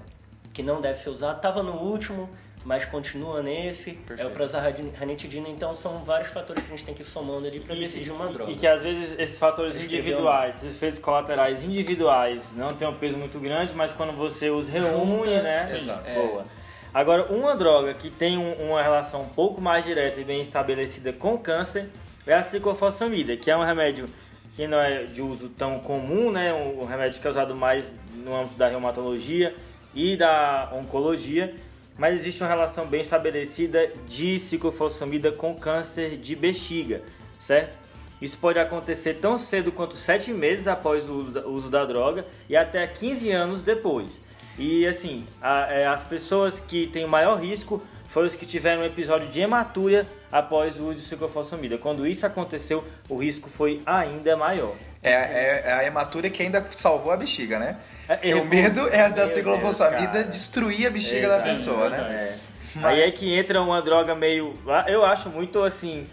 que 0.52 0.60
não 0.60 0.80
deve 0.80 0.98
ser 0.98 1.10
usado, 1.10 1.36
estava 1.36 1.62
no 1.62 1.74
último, 1.74 2.28
mas 2.64 2.84
continua 2.84 3.42
nesse, 3.44 3.92
Perfeito. 3.92 4.22
é 4.22 4.26
o 4.26 4.30
prozarranitidina, 4.30 5.48
então 5.48 5.72
são 5.76 6.02
vários 6.02 6.30
fatores 6.30 6.60
que 6.60 6.72
a 6.72 6.76
gente 6.76 6.84
tem 6.84 6.94
que 6.94 7.02
ir 7.02 7.04
somando 7.04 7.46
ali 7.46 7.60
para 7.60 7.76
decidir 7.76 8.10
uma 8.10 8.26
droga. 8.26 8.50
E 8.50 8.56
que 8.56 8.66
às 8.66 8.82
vezes 8.82 9.16
esses 9.20 9.38
fatores 9.38 9.76
individuais, 9.76 10.56
esses 10.56 10.74
efeitos 10.74 10.98
colaterais 10.98 11.62
individuais 11.62 12.42
não 12.56 12.74
têm 12.74 12.88
um 12.88 12.94
peso 12.96 13.16
muito 13.16 13.38
grande, 13.38 13.72
mas 13.72 13.92
quando 13.92 14.12
você 14.16 14.50
os 14.50 14.68
reúne, 14.68 15.18
Junta, 15.18 15.42
né? 15.42 15.58
Sim, 15.60 15.88
é, 16.04 16.14
boa. 16.14 16.57
Agora, 16.98 17.32
uma 17.32 17.54
droga 17.54 17.94
que 17.94 18.10
tem 18.10 18.36
um, 18.36 18.54
uma 18.54 18.82
relação 18.82 19.22
um 19.22 19.28
pouco 19.28 19.60
mais 19.60 19.84
direta 19.84 20.20
e 20.20 20.24
bem 20.24 20.42
estabelecida 20.42 21.12
com 21.12 21.38
câncer 21.38 21.88
é 22.26 22.34
a 22.34 22.42
ciclofosfamida, 22.42 23.36
que 23.36 23.52
é 23.52 23.56
um 23.56 23.62
remédio 23.62 24.08
que 24.56 24.66
não 24.66 24.80
é 24.80 25.04
de 25.04 25.22
uso 25.22 25.48
tão 25.48 25.78
comum, 25.78 26.32
né? 26.32 26.52
um 26.52 26.84
remédio 26.84 27.20
que 27.20 27.26
é 27.28 27.30
usado 27.30 27.54
mais 27.54 27.88
no 28.12 28.34
âmbito 28.34 28.56
da 28.56 28.66
reumatologia 28.66 29.54
e 29.94 30.16
da 30.16 30.72
oncologia, 30.74 31.54
mas 31.96 32.14
existe 32.18 32.42
uma 32.42 32.48
relação 32.48 32.84
bem 32.84 33.02
estabelecida 33.02 33.92
de 34.08 34.36
ciclofosfamida 34.40 35.30
com 35.30 35.54
câncer 35.54 36.16
de 36.16 36.34
bexiga, 36.34 37.00
certo? 37.38 37.78
Isso 38.20 38.36
pode 38.38 38.58
acontecer 38.58 39.14
tão 39.20 39.38
cedo 39.38 39.70
quanto 39.70 39.94
7 39.94 40.32
meses 40.32 40.66
após 40.66 41.08
o 41.08 41.48
uso 41.48 41.70
da 41.70 41.84
droga 41.84 42.26
e 42.48 42.56
até 42.56 42.84
15 42.88 43.30
anos 43.30 43.62
depois. 43.62 44.18
E 44.58 44.86
assim, 44.86 45.24
a, 45.40 45.72
é, 45.72 45.86
as 45.86 46.02
pessoas 46.02 46.60
que 46.60 46.86
têm 46.88 47.04
o 47.04 47.08
maior 47.08 47.40
risco 47.40 47.82
foram 48.08 48.26
os 48.26 48.34
que 48.34 48.44
tiveram 48.44 48.82
um 48.82 48.84
episódio 48.84 49.28
de 49.28 49.40
hematúria 49.40 50.06
após 50.32 50.78
o 50.78 50.86
uso 50.86 50.94
de 50.96 51.00
ciclofosfamida. 51.02 51.78
Quando 51.78 52.06
isso 52.06 52.26
aconteceu, 52.26 52.82
o 53.08 53.16
risco 53.16 53.48
foi 53.48 53.80
ainda 53.86 54.36
maior. 54.36 54.74
É, 55.02 55.12
é, 55.12 55.62
é 55.66 55.72
a 55.72 55.84
hematúria 55.84 56.28
que 56.28 56.42
ainda 56.42 56.66
salvou 56.70 57.12
a 57.12 57.16
bexiga, 57.16 57.58
né? 57.58 57.76
É, 58.08 58.34
o 58.34 58.44
medo 58.44 58.88
é 58.88 59.08
da 59.08 59.26
ciclofosfamida 59.26 60.24
destruir 60.24 60.86
a 60.86 60.90
bexiga 60.90 61.28
da 61.28 61.42
pessoa, 61.42 61.90
né? 61.90 61.98
É. 61.98 62.38
Mas... 62.74 62.84
Aí 62.84 63.02
é 63.02 63.10
que 63.10 63.38
entra 63.38 63.62
uma 63.62 63.80
droga 63.80 64.14
meio. 64.14 64.54
Eu 64.86 65.04
acho 65.04 65.28
muito 65.30 65.62
assim 65.62 66.06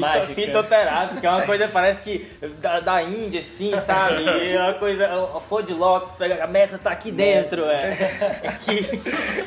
Mágica. 0.00 0.34
Fitoterápica, 0.34 1.20
que 1.20 1.26
é 1.26 1.30
uma 1.30 1.42
coisa, 1.42 1.68
parece 1.68 2.02
que 2.02 2.26
da, 2.60 2.80
da 2.80 3.02
Índia, 3.02 3.40
assim, 3.40 3.72
sabe? 3.80 4.24
É 4.54 4.60
uma 4.60 4.74
coisa, 4.74 5.06
a 5.06 5.40
flor 5.40 5.62
de 5.62 5.72
lótus, 5.72 6.12
pega 6.12 6.44
a 6.44 6.46
meta 6.46 6.78
tá 6.78 6.90
aqui 6.90 7.10
dentro, 7.10 7.64
é. 7.68 8.58
que, 8.64 8.78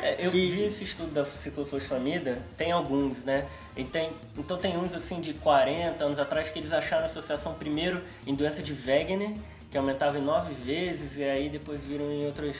é, 0.02 0.16
eu 0.26 0.30
que... 0.30 0.46
vi 0.48 0.64
esse 0.64 0.84
estudo 0.84 1.12
da 1.12 1.24
ciclofosfamida, 1.24 2.38
tem 2.56 2.72
alguns, 2.72 3.24
né? 3.24 3.46
E 3.76 3.84
tem, 3.84 4.10
então 4.36 4.56
tem 4.56 4.76
uns, 4.76 4.94
assim, 4.94 5.20
de 5.20 5.34
40 5.34 6.04
anos 6.04 6.18
atrás 6.18 6.50
que 6.50 6.58
eles 6.58 6.72
acharam 6.72 7.06
associação 7.06 7.54
primeiro 7.54 8.02
em 8.26 8.34
doença 8.34 8.62
de 8.62 8.72
Wegener, 8.72 9.34
que 9.70 9.78
aumentava 9.78 10.18
em 10.18 10.22
nove 10.22 10.54
vezes, 10.54 11.16
e 11.16 11.24
aí 11.24 11.48
depois 11.48 11.84
viram 11.84 12.10
em 12.10 12.26
outras 12.26 12.56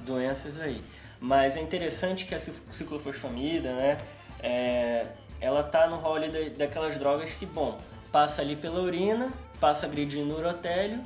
doenças 0.00 0.60
aí. 0.60 0.82
Mas 1.20 1.56
é 1.56 1.60
interessante 1.60 2.24
que 2.24 2.34
a 2.34 2.38
ciclofosfamida, 2.38 3.72
né? 3.72 3.98
É, 4.42 5.06
ela 5.42 5.64
tá 5.64 5.88
no 5.88 5.96
rol 5.96 6.18
daquelas 6.56 6.96
drogas 6.96 7.34
que, 7.34 7.44
bom, 7.44 7.76
passa 8.12 8.40
ali 8.40 8.54
pela 8.54 8.80
urina, 8.80 9.32
passa 9.60 9.86
agredindo 9.86 10.32
o 10.32 10.38
urotélio 10.38 11.02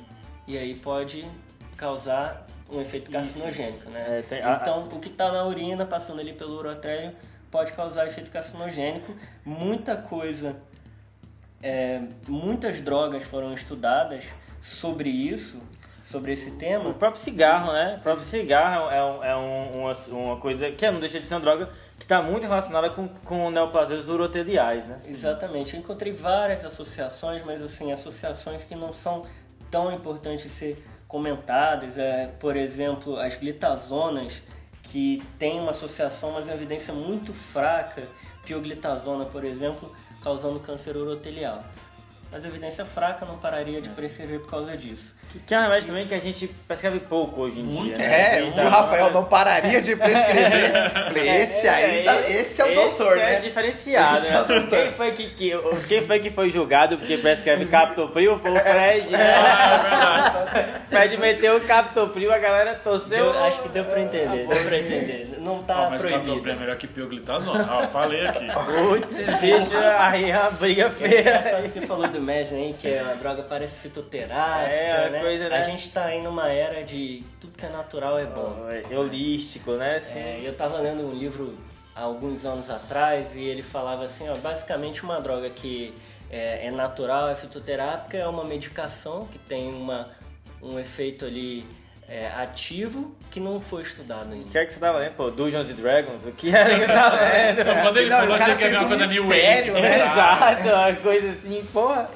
e 0.46 0.59
aí 0.59 0.75
pode 0.75 1.27
causar 1.75 2.46
um 2.70 2.81
efeito 2.81 3.11
carcinogênico, 3.11 3.88
né? 3.88 4.18
É, 4.18 4.22
tem, 4.22 4.38
então, 4.38 4.83
a... 4.90 4.94
o 4.94 5.01
que 5.01 5.09
está 5.09 5.33
na 5.33 5.46
urina, 5.46 5.87
passando 5.87 6.20
ali 6.20 6.35
pelo 6.35 6.59
urotélio, 6.59 7.12
pode 7.51 7.72
causar 7.72 8.07
efeito 8.07 8.31
carcinogênico. 8.31 9.14
Muita 9.42 9.96
coisa, 9.96 10.57
é, 11.62 12.03
muitas 12.29 12.81
drogas 12.81 13.25
foram 13.25 13.55
estudadas 13.55 14.35
sobre 14.61 15.09
isso, 15.09 15.62
sobre 16.03 16.33
esse 16.33 16.51
tema. 16.53 16.90
O 16.90 16.94
próprio 16.94 17.22
cigarro, 17.22 17.72
né? 17.72 17.96
O 17.99 18.03
próprio 18.03 18.25
cigarro 18.25 18.90
é, 18.90 19.03
um, 19.03 19.25
é 19.25 19.37
um, 19.37 19.81
uma, 19.81 19.92
uma 20.09 20.37
coisa 20.37 20.70
que 20.70 20.90
não 20.90 21.01
deixa 21.01 21.18
de 21.18 21.25
ser 21.25 21.35
uma 21.35 21.40
droga 21.40 21.70
que 21.98 22.04
está 22.04 22.22
muito 22.22 22.46
relacionada 22.46 22.90
com, 22.90 23.09
com 23.09 23.50
neoplasias 23.50 24.09
uroteliais, 24.09 24.87
né? 24.87 24.98
Exatamente. 25.06 25.74
Eu 25.74 25.80
encontrei 25.80 26.12
várias 26.12 26.64
associações, 26.64 27.42
mas 27.44 27.62
assim, 27.62 27.92
associações 27.92 28.64
que 28.64 28.74
não 28.74 28.92
são 28.92 29.22
tão 29.70 29.92
importantes 29.92 30.50
ser 30.52 30.85
comentadas. 31.09 31.96
É, 31.98 32.28
por 32.38 32.56
exemplo, 32.56 33.18
as 33.18 33.37
glitazonas, 33.37 34.42
que 34.82 35.22
tem 35.38 35.59
uma 35.59 35.70
associação, 35.70 36.32
mas 36.32 36.44
uma 36.44 36.54
evidência 36.54 36.92
muito 36.92 37.32
fraca, 37.32 38.02
pioglitazona, 38.44 39.24
por 39.24 39.44
exemplo, 39.44 39.92
causando 40.22 40.61
câncer 40.61 40.96
urotelial 40.96 41.62
mas 42.30 42.44
a 42.44 42.48
evidência 42.48 42.85
fraca 42.85 43.24
não 43.24 43.38
pararia 43.38 43.80
de 43.80 43.88
prescrever 43.90 44.40
por 44.40 44.50
causa 44.50 44.76
disso. 44.76 45.14
Que, 45.31 45.39
que 45.41 45.55
é 45.55 45.59
um 45.59 45.62
remédio 45.62 45.89
também 45.89 46.07
que 46.07 46.15
a 46.15 46.21
gente 46.21 46.47
prescreve 46.69 47.01
pouco 47.01 47.43
hoje 47.43 47.61
em 47.61 47.65
Muito. 47.65 47.85
dia. 47.85 47.99
Né? 47.99 48.39
É, 48.39 48.43
o 48.43 48.49
então, 48.49 48.69
Rafael 48.69 49.11
não 49.12 49.25
pararia 49.25 49.81
de 49.83 49.97
prescrever. 49.97 50.91
Falei, 51.09 51.29
esse 51.43 51.69
aí, 51.69 52.05
tá, 52.05 52.31
esse 52.31 52.61
é 52.61 52.65
o 52.65 52.75
doutor, 52.75 53.17
esse 53.17 53.27
né? 53.27 53.35
é 53.35 53.41
diferenciado. 53.41 54.19
Esse 54.19 54.31
né? 54.31 54.45
é 54.49 54.62
quem, 54.62 54.93
foi 54.93 55.11
que, 55.12 55.31
que, 55.31 55.53
quem 55.89 56.03
foi 56.03 56.19
que 56.21 56.31
foi 56.31 56.51
julgado 56.51 56.99
porque 56.99 57.17
prescreve 57.19 57.67
captopril 57.67 58.39
foi 58.39 58.53
o 58.53 58.57
Fred, 58.61 59.09
né? 59.11 59.35
Ah, 59.37 60.45
é 60.91 60.91
Fred 60.91 61.17
meteu 61.19 61.57
o 61.57 61.61
captopril, 61.61 62.33
a 62.33 62.39
galera 62.39 62.75
torceu. 62.75 63.33
Deu, 63.33 63.45
acho 63.45 63.62
que 63.62 63.69
deu 63.69 63.85
pra 63.85 64.01
entender, 64.01 64.47
deu 64.47 64.65
pra 64.65 64.79
entender. 64.79 65.37
Não 65.41 65.62
tá 65.62 65.87
ah, 65.87 65.91
mas 65.91 66.03
proibido. 66.03 66.27
captopril 66.27 66.55
é 66.55 66.57
melhor 66.57 66.77
que 66.77 66.87
pioglitazona. 66.87 67.67
Ah, 67.69 67.87
falei 67.89 68.27
aqui. 68.27 68.47
Putz, 68.47 69.17
bicho, 69.17 69.77
aí 69.99 70.31
é 70.31 70.39
uma 70.39 70.51
briga 70.51 70.91
feia. 70.91 71.31
É 71.31 71.69
você 71.69 71.81
falou 71.81 72.09
do 72.09 72.17
Imagine 72.19 72.62
aí, 72.62 72.73
que 72.75 72.97
a 72.97 73.15
droga 73.15 73.43
parece 73.43 73.81
fitoterápica, 73.81 74.73
é, 74.73 75.11
né? 75.11 75.15
Coisa, 75.20 75.48
né? 75.48 75.59
A 75.59 75.62
gente 75.62 75.90
tá 75.90 76.05
aí 76.05 76.22
numa 76.22 76.48
era 76.48 76.83
de 76.83 77.24
tudo 77.40 77.52
que 77.57 77.64
é 77.64 77.70
natural 77.70 78.18
é 78.18 78.24
bom. 78.24 78.66
Oh, 78.66 78.92
é 78.92 78.98
holístico, 78.98 79.72
né? 79.72 79.96
Assim. 79.96 80.18
É, 80.18 80.40
eu 80.44 80.55
tava 80.55 80.79
lendo 80.79 81.02
um 81.02 81.12
livro 81.12 81.57
há 81.94 82.02
alguns 82.02 82.44
anos 82.44 82.68
atrás 82.68 83.35
e 83.35 83.40
ele 83.40 83.62
falava 83.62 84.05
assim, 84.05 84.29
ó, 84.29 84.37
basicamente 84.37 85.02
uma 85.02 85.20
droga 85.20 85.48
que 85.48 85.94
é, 86.31 86.66
é 86.66 86.70
natural, 86.70 87.29
é 87.31 87.35
fitoterápica, 87.35 88.16
é 88.18 88.26
uma 88.26 88.44
medicação 88.44 89.26
que 89.26 89.38
tem 89.38 89.68
uma, 89.68 90.11
um 90.62 90.79
efeito 90.79 91.24
ali 91.24 91.66
é, 92.09 92.29
ativo 92.29 93.14
que 93.31 93.40
não 93.40 93.59
foi 93.59 93.83
estudado 93.83 94.33
ainda. 94.33 94.46
O 94.46 94.50
que 94.50 94.59
é 94.59 94.66
que 94.66 94.72
você 94.72 94.81
tava 94.81 94.98
lendo? 94.98 95.14
Pô, 95.14 95.31
Dungeons 95.31 95.70
and 95.70 95.74
Dragons? 95.74 96.24
O 96.24 96.33
que 96.33 96.55
era 96.55 96.76
que 96.76 96.83
eu 96.83 96.87
tava 96.87 97.16
lendo? 97.24 97.64
Quando 97.83 97.96
ele 97.96 98.11
não, 98.11 98.18
falou, 98.18 98.35
achei 98.37 98.57
que 98.57 98.64
era 98.64 98.79
uma 98.79 98.88
coisa 98.88 99.07
New 99.07 99.24
Age. 99.24 99.70
Né? 99.70 99.96
Exato, 99.96 100.68
uma 100.68 100.92
coisa 100.94 101.31
assim, 101.31 101.66
porra. 101.72 102.11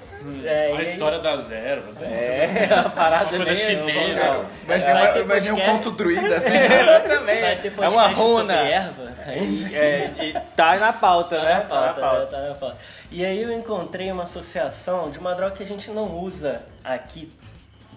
É, 0.44 0.72
a 0.76 0.82
história 0.82 1.18
das 1.18 1.50
ervas. 1.50 2.00
É, 2.02 2.68
é 2.70 2.74
a 2.74 2.88
parada 2.90 3.36
uma 3.36 3.44
coisa 3.44 3.54
chinesa. 3.54 4.46
Imagina, 4.64 5.18
imagina 5.18 5.54
um 5.54 5.60
conto 5.60 5.90
druida 5.90 6.36
assim. 6.36 6.52
também. 7.08 7.38
É 7.38 7.88
uma 7.88 8.08
runa. 8.08 8.54
erva. 8.54 9.10
É, 9.26 10.10
e, 10.18 10.32
tá 10.54 10.76
na 10.78 10.92
pauta, 10.92 11.36
tá 11.36 11.42
né? 11.42 11.54
Na 11.54 11.60
pauta, 11.60 11.94
tá 11.94 12.00
na 12.00 12.08
pauta. 12.08 12.26
Tá 12.26 12.48
na 12.48 12.54
pauta. 12.54 12.76
E 13.10 13.24
aí 13.24 13.42
eu 13.42 13.50
encontrei 13.52 14.12
uma 14.12 14.24
associação 14.24 15.10
de 15.10 15.18
uma 15.18 15.34
droga 15.34 15.56
que 15.56 15.62
a 15.62 15.66
gente 15.66 15.90
não 15.90 16.18
usa 16.18 16.62
aqui 16.84 17.30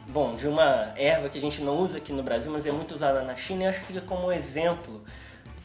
bom, 0.08 0.36
de 0.36 0.48
uma 0.48 0.92
erva 0.96 1.30
que 1.30 1.38
a 1.38 1.42
gente 1.42 1.62
não 1.62 1.78
usa 1.78 1.98
aqui 1.98 2.12
no 2.12 2.24
Brasil, 2.24 2.52
mas 2.52 2.68
é 2.68 2.72
muito 2.72 2.94
usada 2.94 3.22
na 3.22 3.36
China 3.36 3.64
e 3.64 3.68
acho 3.68 3.80
que 3.82 3.88
fica 3.88 4.02
como 4.02 4.32
exemplo 4.32 5.02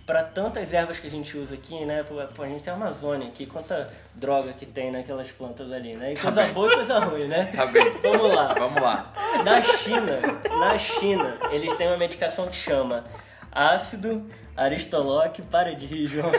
para 0.09 0.23
tantas 0.23 0.73
ervas 0.73 0.99
que 0.99 1.07
a 1.07 1.11
gente 1.11 1.37
usa 1.37 1.55
aqui, 1.55 1.85
né? 1.85 2.03
Pô, 2.03 2.42
a 2.42 2.47
gente 2.47 2.62
tem 2.62 2.73
a 2.73 2.77
Amazônia 2.77 3.29
aqui, 3.29 3.44
quanta 3.44 3.90
droga 4.14 4.55
que 4.55 4.64
tem 4.64 4.90
naquelas 4.90 5.31
plantas 5.31 5.71
ali, 5.71 5.94
né? 5.97 6.12
E 6.12 6.14
tá 6.14 6.23
coisa 6.23 6.42
bem. 6.44 6.53
boa 6.55 6.73
e 6.73 6.75
coisa 6.77 6.99
ruim, 7.01 7.25
né? 7.29 7.53
Tá 7.55 7.66
bem. 7.66 7.92
Vamos 8.01 8.35
lá. 8.35 8.55
Vamos 8.55 8.81
lá. 8.81 9.12
Na 9.44 9.62
China, 9.62 10.18
na 10.49 10.79
China, 10.79 11.37
eles 11.51 11.75
têm 11.75 11.88
uma 11.88 11.99
medicação 11.99 12.49
que 12.49 12.57
chama 12.57 13.05
Ácido 13.53 14.27
Aristoloque, 14.57 15.42
para 15.42 15.75
de 15.75 15.85
rir, 15.85 16.07
João. 16.07 16.33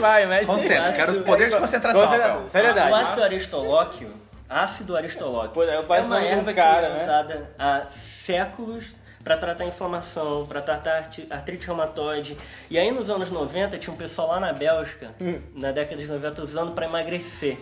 Vai, 0.00 0.26
mas... 0.26 0.44
Concentra, 0.44 0.92
quero 0.92 1.12
os 1.12 1.18
ácido- 1.18 1.24
poderes 1.24 1.54
de 1.54 1.60
concentração, 1.60 2.04
Rafael. 2.04 2.48
Seriedade. 2.48 2.90
O 2.90 2.94
ácido 2.96 3.22
aristolóquio, 3.22 4.14
ácido 4.48 4.96
aristolóquio, 4.96 5.52
Pô, 5.52 5.62
eu 5.62 5.82
é 5.82 5.82
pareço 5.84 6.08
uma 6.08 6.18
um 6.18 6.24
erva 6.24 6.52
cara, 6.52 6.80
que 6.80 6.86
é 6.86 6.96
né? 6.96 7.02
usada 7.04 7.50
há 7.56 7.86
séculos 7.88 8.92
para 9.22 9.36
tratar 9.36 9.64
inflamação, 9.64 10.46
para 10.46 10.60
tratar 10.60 11.10
artrite 11.30 11.66
reumatoide. 11.66 12.36
E 12.70 12.78
aí 12.78 12.90
nos 12.90 13.10
anos 13.10 13.30
90 13.30 13.78
tinha 13.78 13.92
um 13.92 13.96
pessoal 13.96 14.28
lá 14.28 14.40
na 14.40 14.52
Bélgica, 14.52 15.14
Hum. 15.20 15.40
na 15.54 15.70
década 15.72 16.00
de 16.02 16.08
90, 16.08 16.42
usando 16.42 16.72
para 16.72 16.86
emagrecer. 16.86 17.58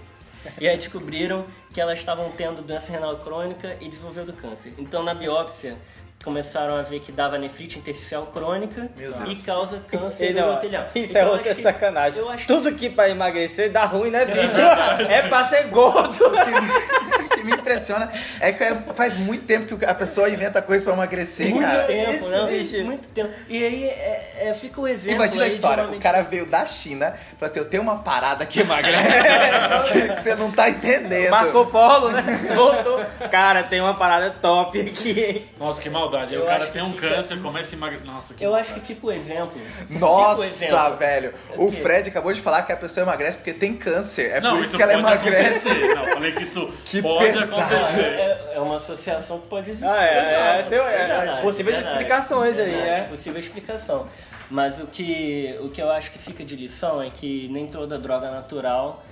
E 0.61 0.69
aí 0.69 0.77
descobriram 0.77 1.45
que 1.73 1.81
elas 1.81 1.99
estavam 1.99 2.31
tendo 2.31 2.63
doença 2.63 2.93
renal 2.93 3.17
crônica 3.19 3.77
e 3.81 3.89
desenvolvendo 3.89 4.33
câncer. 4.33 4.75
Então 4.79 5.03
na 5.03 5.13
biópsia 5.13 5.77
começaram 6.25 6.75
a 6.77 6.83
ver 6.83 7.01
que 7.01 7.13
dava 7.13 7.39
nefrite 7.39 7.79
intersticial 7.79 8.27
crônica 8.27 8.89
e 9.29 9.37
causa 9.37 9.79
câncer 9.87 10.35
no 10.35 10.41
não, 10.41 10.49
urotelhão. 10.51 10.85
Isso 10.95 11.11
Então, 11.13 11.23
é 11.23 11.31
outra 11.31 11.55
que- 11.55 11.63
sacanagem. 11.63 12.21
que- 12.37 12.47
Tudo 12.47 12.73
que 12.73 12.91
pra 12.91 13.09
emagrecer 13.09 13.71
dá 13.71 13.85
ruim, 13.85 14.11
né, 14.11 14.25
bicho? 14.25 14.57
é 15.09 15.23
pra 15.29 15.45
ser 15.45 15.65
gordo. 15.69 16.17
O 16.27 17.29
que 17.37 17.45
me 17.45 17.53
impressiona 17.53 18.11
é 18.41 18.51
que 18.53 18.65
faz 18.95 19.17
muito 19.17 19.45
tempo 19.45 19.77
que 19.77 19.85
a 19.85 19.95
pessoa 19.95 20.29
inventa 20.29 20.61
coisa 20.61 20.83
pra 20.83 20.95
emagrecer, 20.95 21.51
Muito 21.51 21.65
cara. 21.67 21.85
tempo, 21.85 22.13
Isso, 22.13 22.29
né? 22.29 22.47
bicho. 22.47 22.85
Muito 22.85 23.09
tempo. 23.09 23.31
E 23.49 23.65
aí 23.65 23.85
é, 23.85 24.33
é, 24.49 24.55
fica 24.55 24.81
o 24.81 24.89
exemplo. 24.89 25.17
Imagina 25.17 25.45
a 25.45 25.49
história, 25.49 25.85
o 25.85 26.01
cara 26.01 26.23
veio 26.23 26.47
da 26.47 26.67
China 26.67 27.15
pra 27.39 27.49
ter, 27.49 27.63
ter 27.67 27.79
uma 27.79 27.99
parada 27.99 28.45
que 28.47 28.61
emagrece 28.61 30.17
que 30.17 30.23
você 30.23 30.35
não 30.35 30.51
tá 30.51 30.69
entendendo. 30.71 31.31
Marco 31.31 31.67
Polo, 31.67 32.11
né? 32.11 32.23
Voltou. 32.55 33.05
Cara, 33.31 33.63
tem 33.63 33.81
uma 33.81 33.95
parada 33.95 34.31
top 34.43 34.81
aqui, 34.81 35.21
hein? 35.21 35.45
Nossa, 35.59 35.81
que 35.81 35.89
maldade. 36.11 36.31
Aí 36.33 36.39
Eu 36.39 36.43
o 36.43 36.47
cara 36.47 36.63
acho 36.63 36.73
tem 36.73 36.83
que 36.83 36.89
um 36.89 36.93
fica- 36.93 37.09
câncer, 37.09 37.41
começa 37.43 37.75
a 37.75 37.77
emagrecer. 37.77 38.07
Nossa, 38.07 38.35
que 38.35 38.45
Eu 38.45 38.55
acho 38.55 38.65
que 38.75 38.79
maldade. 38.81 38.95
fica 38.95 39.07
o 39.07 39.13
exemplo. 39.13 39.61
Fica 39.87 39.95
o 39.97 39.99
Nossa, 39.99 40.47
exemplo. 40.47 40.97
velho. 40.97 41.35
É 41.51 41.55
O? 41.59 41.73
Fred 41.73 42.09
acabou 42.11 42.33
de 42.33 42.41
falar 42.41 42.63
que 42.63 42.73
a 42.73 42.77
pessoa 42.77 43.05
emagrece 43.05 43.39
porque 43.39 43.53
tem 43.55 43.75
câncer. 43.75 44.31
É 44.33 44.41
Não, 44.41 44.57
por 44.57 44.63
isso 44.65 44.77
que 44.77 44.83
ela 44.83 44.93
pode 44.95 45.05
emagrece. 45.07 45.69
acontecer. 45.69 45.95
Não, 45.95 46.05
falei 46.07 46.33
que 46.33 46.43
isso 46.43 46.73
Que 46.87 47.03
pode 47.03 47.33
pesado. 47.33 47.61
acontecer. 47.63 48.03
É, 48.05 48.53
é 48.55 48.61
uma 48.61 48.77
associação 48.77 49.41
que 49.41 49.47
pode 49.49 49.71
existir. 49.71 49.89
Ah, 49.89 50.05
é, 50.05 50.61
é, 50.61 50.63
tem- 50.65 50.79
é, 50.79 50.83
Verdade, 51.07 51.41
possíveis 51.43 51.77
verdade, 51.77 51.93
explicações 51.95 52.59
aí, 52.59 52.71
verdade, 52.71 52.89
é. 52.89 53.03
Possível 53.05 53.39
explicação. 53.39 54.07
Mas 54.51 54.81
o 54.81 54.87
que, 54.87 55.59
o 55.61 55.69
que 55.69 55.83
eu 55.83 55.91
acho 55.91 56.11
que 56.13 56.19
fica 56.19 56.45
de 56.45 56.55
lição 56.55 57.03
é 57.03 57.11
que 57.11 57.49
nem 57.49 57.67
toda 57.67 57.99
droga 57.99 58.31
natural 58.31 59.03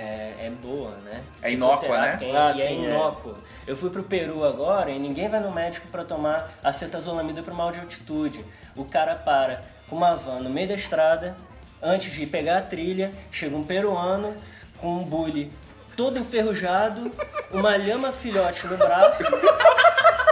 é, 0.00 0.46
é 0.46 0.50
boa, 0.50 0.92
né? 1.04 1.22
É 1.42 1.52
inócua, 1.52 2.00
né? 2.00 2.18
Ah, 2.34 2.52
e 2.56 2.62
é 2.62 2.68
sim, 2.68 2.86
é. 2.86 2.90
inócua. 2.90 3.36
Eu 3.66 3.76
fui 3.76 3.90
pro 3.90 4.02
Peru 4.02 4.44
agora 4.44 4.90
e 4.90 4.98
ninguém 4.98 5.28
vai 5.28 5.40
no 5.40 5.52
médico 5.52 5.86
pra 5.88 6.04
tomar 6.04 6.50
acetazolamida 6.64 7.42
pro 7.42 7.54
mal 7.54 7.70
de 7.70 7.80
altitude. 7.80 8.44
O 8.74 8.84
cara 8.84 9.14
para 9.14 9.62
com 9.88 9.96
uma 9.96 10.16
van 10.16 10.40
no 10.40 10.48
meio 10.48 10.68
da 10.68 10.74
estrada, 10.74 11.36
antes 11.82 12.12
de 12.12 12.26
pegar 12.26 12.58
a 12.58 12.62
trilha, 12.62 13.12
chega 13.30 13.54
um 13.54 13.62
peruano 13.62 14.34
com 14.78 14.88
um 14.88 15.04
bule 15.04 15.52
todo 15.96 16.18
enferrujado, 16.18 17.12
uma 17.50 17.76
lhama 17.76 18.10
filhote 18.10 18.66
no 18.66 18.78
braço, 18.78 19.22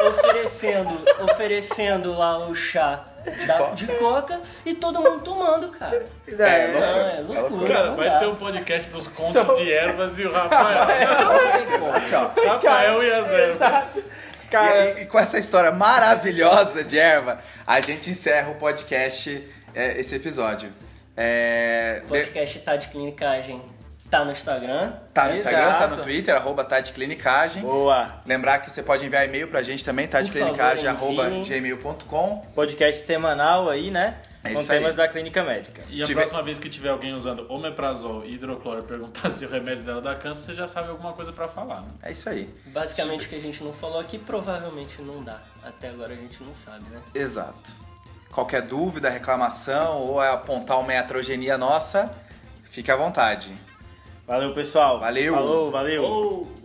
oferecendo, 0.06 1.04
oferecendo 1.24 2.12
lá 2.16 2.46
o 2.48 2.54
chá 2.54 3.04
da- 3.46 3.54
coca. 3.58 3.74
de 3.74 3.86
coca 3.86 4.40
e 4.64 4.74
todo 4.74 5.00
mundo 5.00 5.20
tomando, 5.22 5.68
cara. 5.70 6.06
É, 6.26 6.68
Não, 6.72 6.78
é 6.78 7.20
loucura. 7.20 7.40
loucura. 7.48 7.74
Cara, 7.74 7.90
vai 7.92 8.10
dá. 8.10 8.18
ter 8.18 8.26
um 8.26 8.34
podcast 8.36 8.90
dos 8.90 9.06
contos 9.08 9.58
de 9.58 9.72
ervas 9.72 10.18
e 10.18 10.26
o 10.26 10.32
Rafael. 10.32 10.82
Assim, 11.94 12.14
ó. 12.14 12.30
Rafael 12.48 13.02
e 13.02 13.12
as 13.12 13.30
ervas. 13.30 13.96
E, 13.96 14.56
e- 14.56 15.02
e 15.02 15.06
com 15.06 15.18
essa 15.18 15.38
história 15.38 15.70
maravilhosa 15.70 16.82
de 16.82 16.98
erva, 16.98 17.40
a 17.66 17.80
gente 17.80 18.10
encerra 18.10 18.50
o 18.50 18.54
podcast, 18.54 19.46
é, 19.74 19.98
esse 20.00 20.14
episódio. 20.16 20.72
É, 21.16 22.00
O 22.04 22.08
podcast 22.08 22.58
Tá 22.60 22.76
de 22.76 22.88
Clinicagem 22.88 23.60
tá 24.10 24.24
no 24.24 24.32
Instagram. 24.32 24.92
tá 25.12 25.26
no 25.26 25.32
Instagram, 25.34 25.72
tá 25.74 25.86
no 25.86 25.94
Exato. 25.94 26.02
Twitter, 26.02 26.34
arroba 26.34 26.64
Tade 26.64 26.92
Clinicagem. 26.92 27.62
boa. 27.62 28.20
Lembrar 28.26 28.58
que 28.58 28.70
você 28.70 28.82
pode 28.82 29.04
enviar 29.04 29.24
e-mail 29.26 29.48
pra 29.48 29.62
gente 29.62 29.84
também, 29.84 30.06
Por 30.06 30.12
tadeclinicagem, 30.12 30.84
favor, 30.86 31.04
arroba 31.20 31.30
enviem. 31.36 31.60
gmail.com. 31.62 32.42
Podcast 32.54 33.02
semanal 33.02 33.68
aí, 33.68 33.90
né? 33.90 34.18
É 34.44 34.54
com 34.54 34.60
isso 34.60 34.70
aí. 34.72 34.78
temas 34.78 34.94
da 34.94 35.08
clínica 35.08 35.42
médica. 35.42 35.82
E 35.90 36.00
a 36.02 36.06
tiver- 36.06 36.20
próxima 36.22 36.42
vez 36.42 36.58
que 36.58 36.70
tiver 36.70 36.88
alguém 36.90 37.12
usando 37.12 37.44
omeprazol 37.52 38.24
e 38.24 38.34
hidrocloro 38.34 38.80
e 38.80 38.82
perguntar 38.84 39.28
se 39.30 39.44
o 39.44 39.48
remédio 39.50 39.82
dela 39.84 40.00
dá 40.00 40.14
câncer, 40.14 40.42
você 40.46 40.54
já 40.54 40.66
sabe 40.68 40.88
alguma 40.90 41.12
coisa 41.12 41.32
pra 41.32 41.48
falar, 41.48 41.80
né? 41.82 41.88
É 42.04 42.12
isso 42.12 42.28
aí. 42.28 42.48
Basicamente 42.66 43.26
o 43.26 43.28
que 43.28 43.34
a 43.34 43.40
gente 43.40 43.62
não 43.64 43.72
falou 43.72 43.98
aqui 44.00 44.16
provavelmente 44.16 45.02
não 45.02 45.22
dá. 45.22 45.40
Até 45.62 45.88
agora 45.88 46.12
a 46.12 46.16
gente 46.16 46.42
não 46.42 46.54
sabe, 46.54 46.84
né? 46.88 47.00
Exato. 47.14 47.70
Qualquer 48.30 48.62
dúvida, 48.62 49.10
reclamação 49.10 49.98
ou 50.02 50.20
apontar 50.20 50.78
uma 50.78 50.94
heterogenia 50.94 51.58
nossa, 51.58 52.10
fique 52.70 52.90
à 52.92 52.96
vontade. 52.96 53.52
Valeu, 54.28 54.52
pessoal. 54.52 55.00
Valeu. 55.00 55.32
Falou, 55.34 55.70
valeu. 55.70 56.02
Ou 56.04 56.57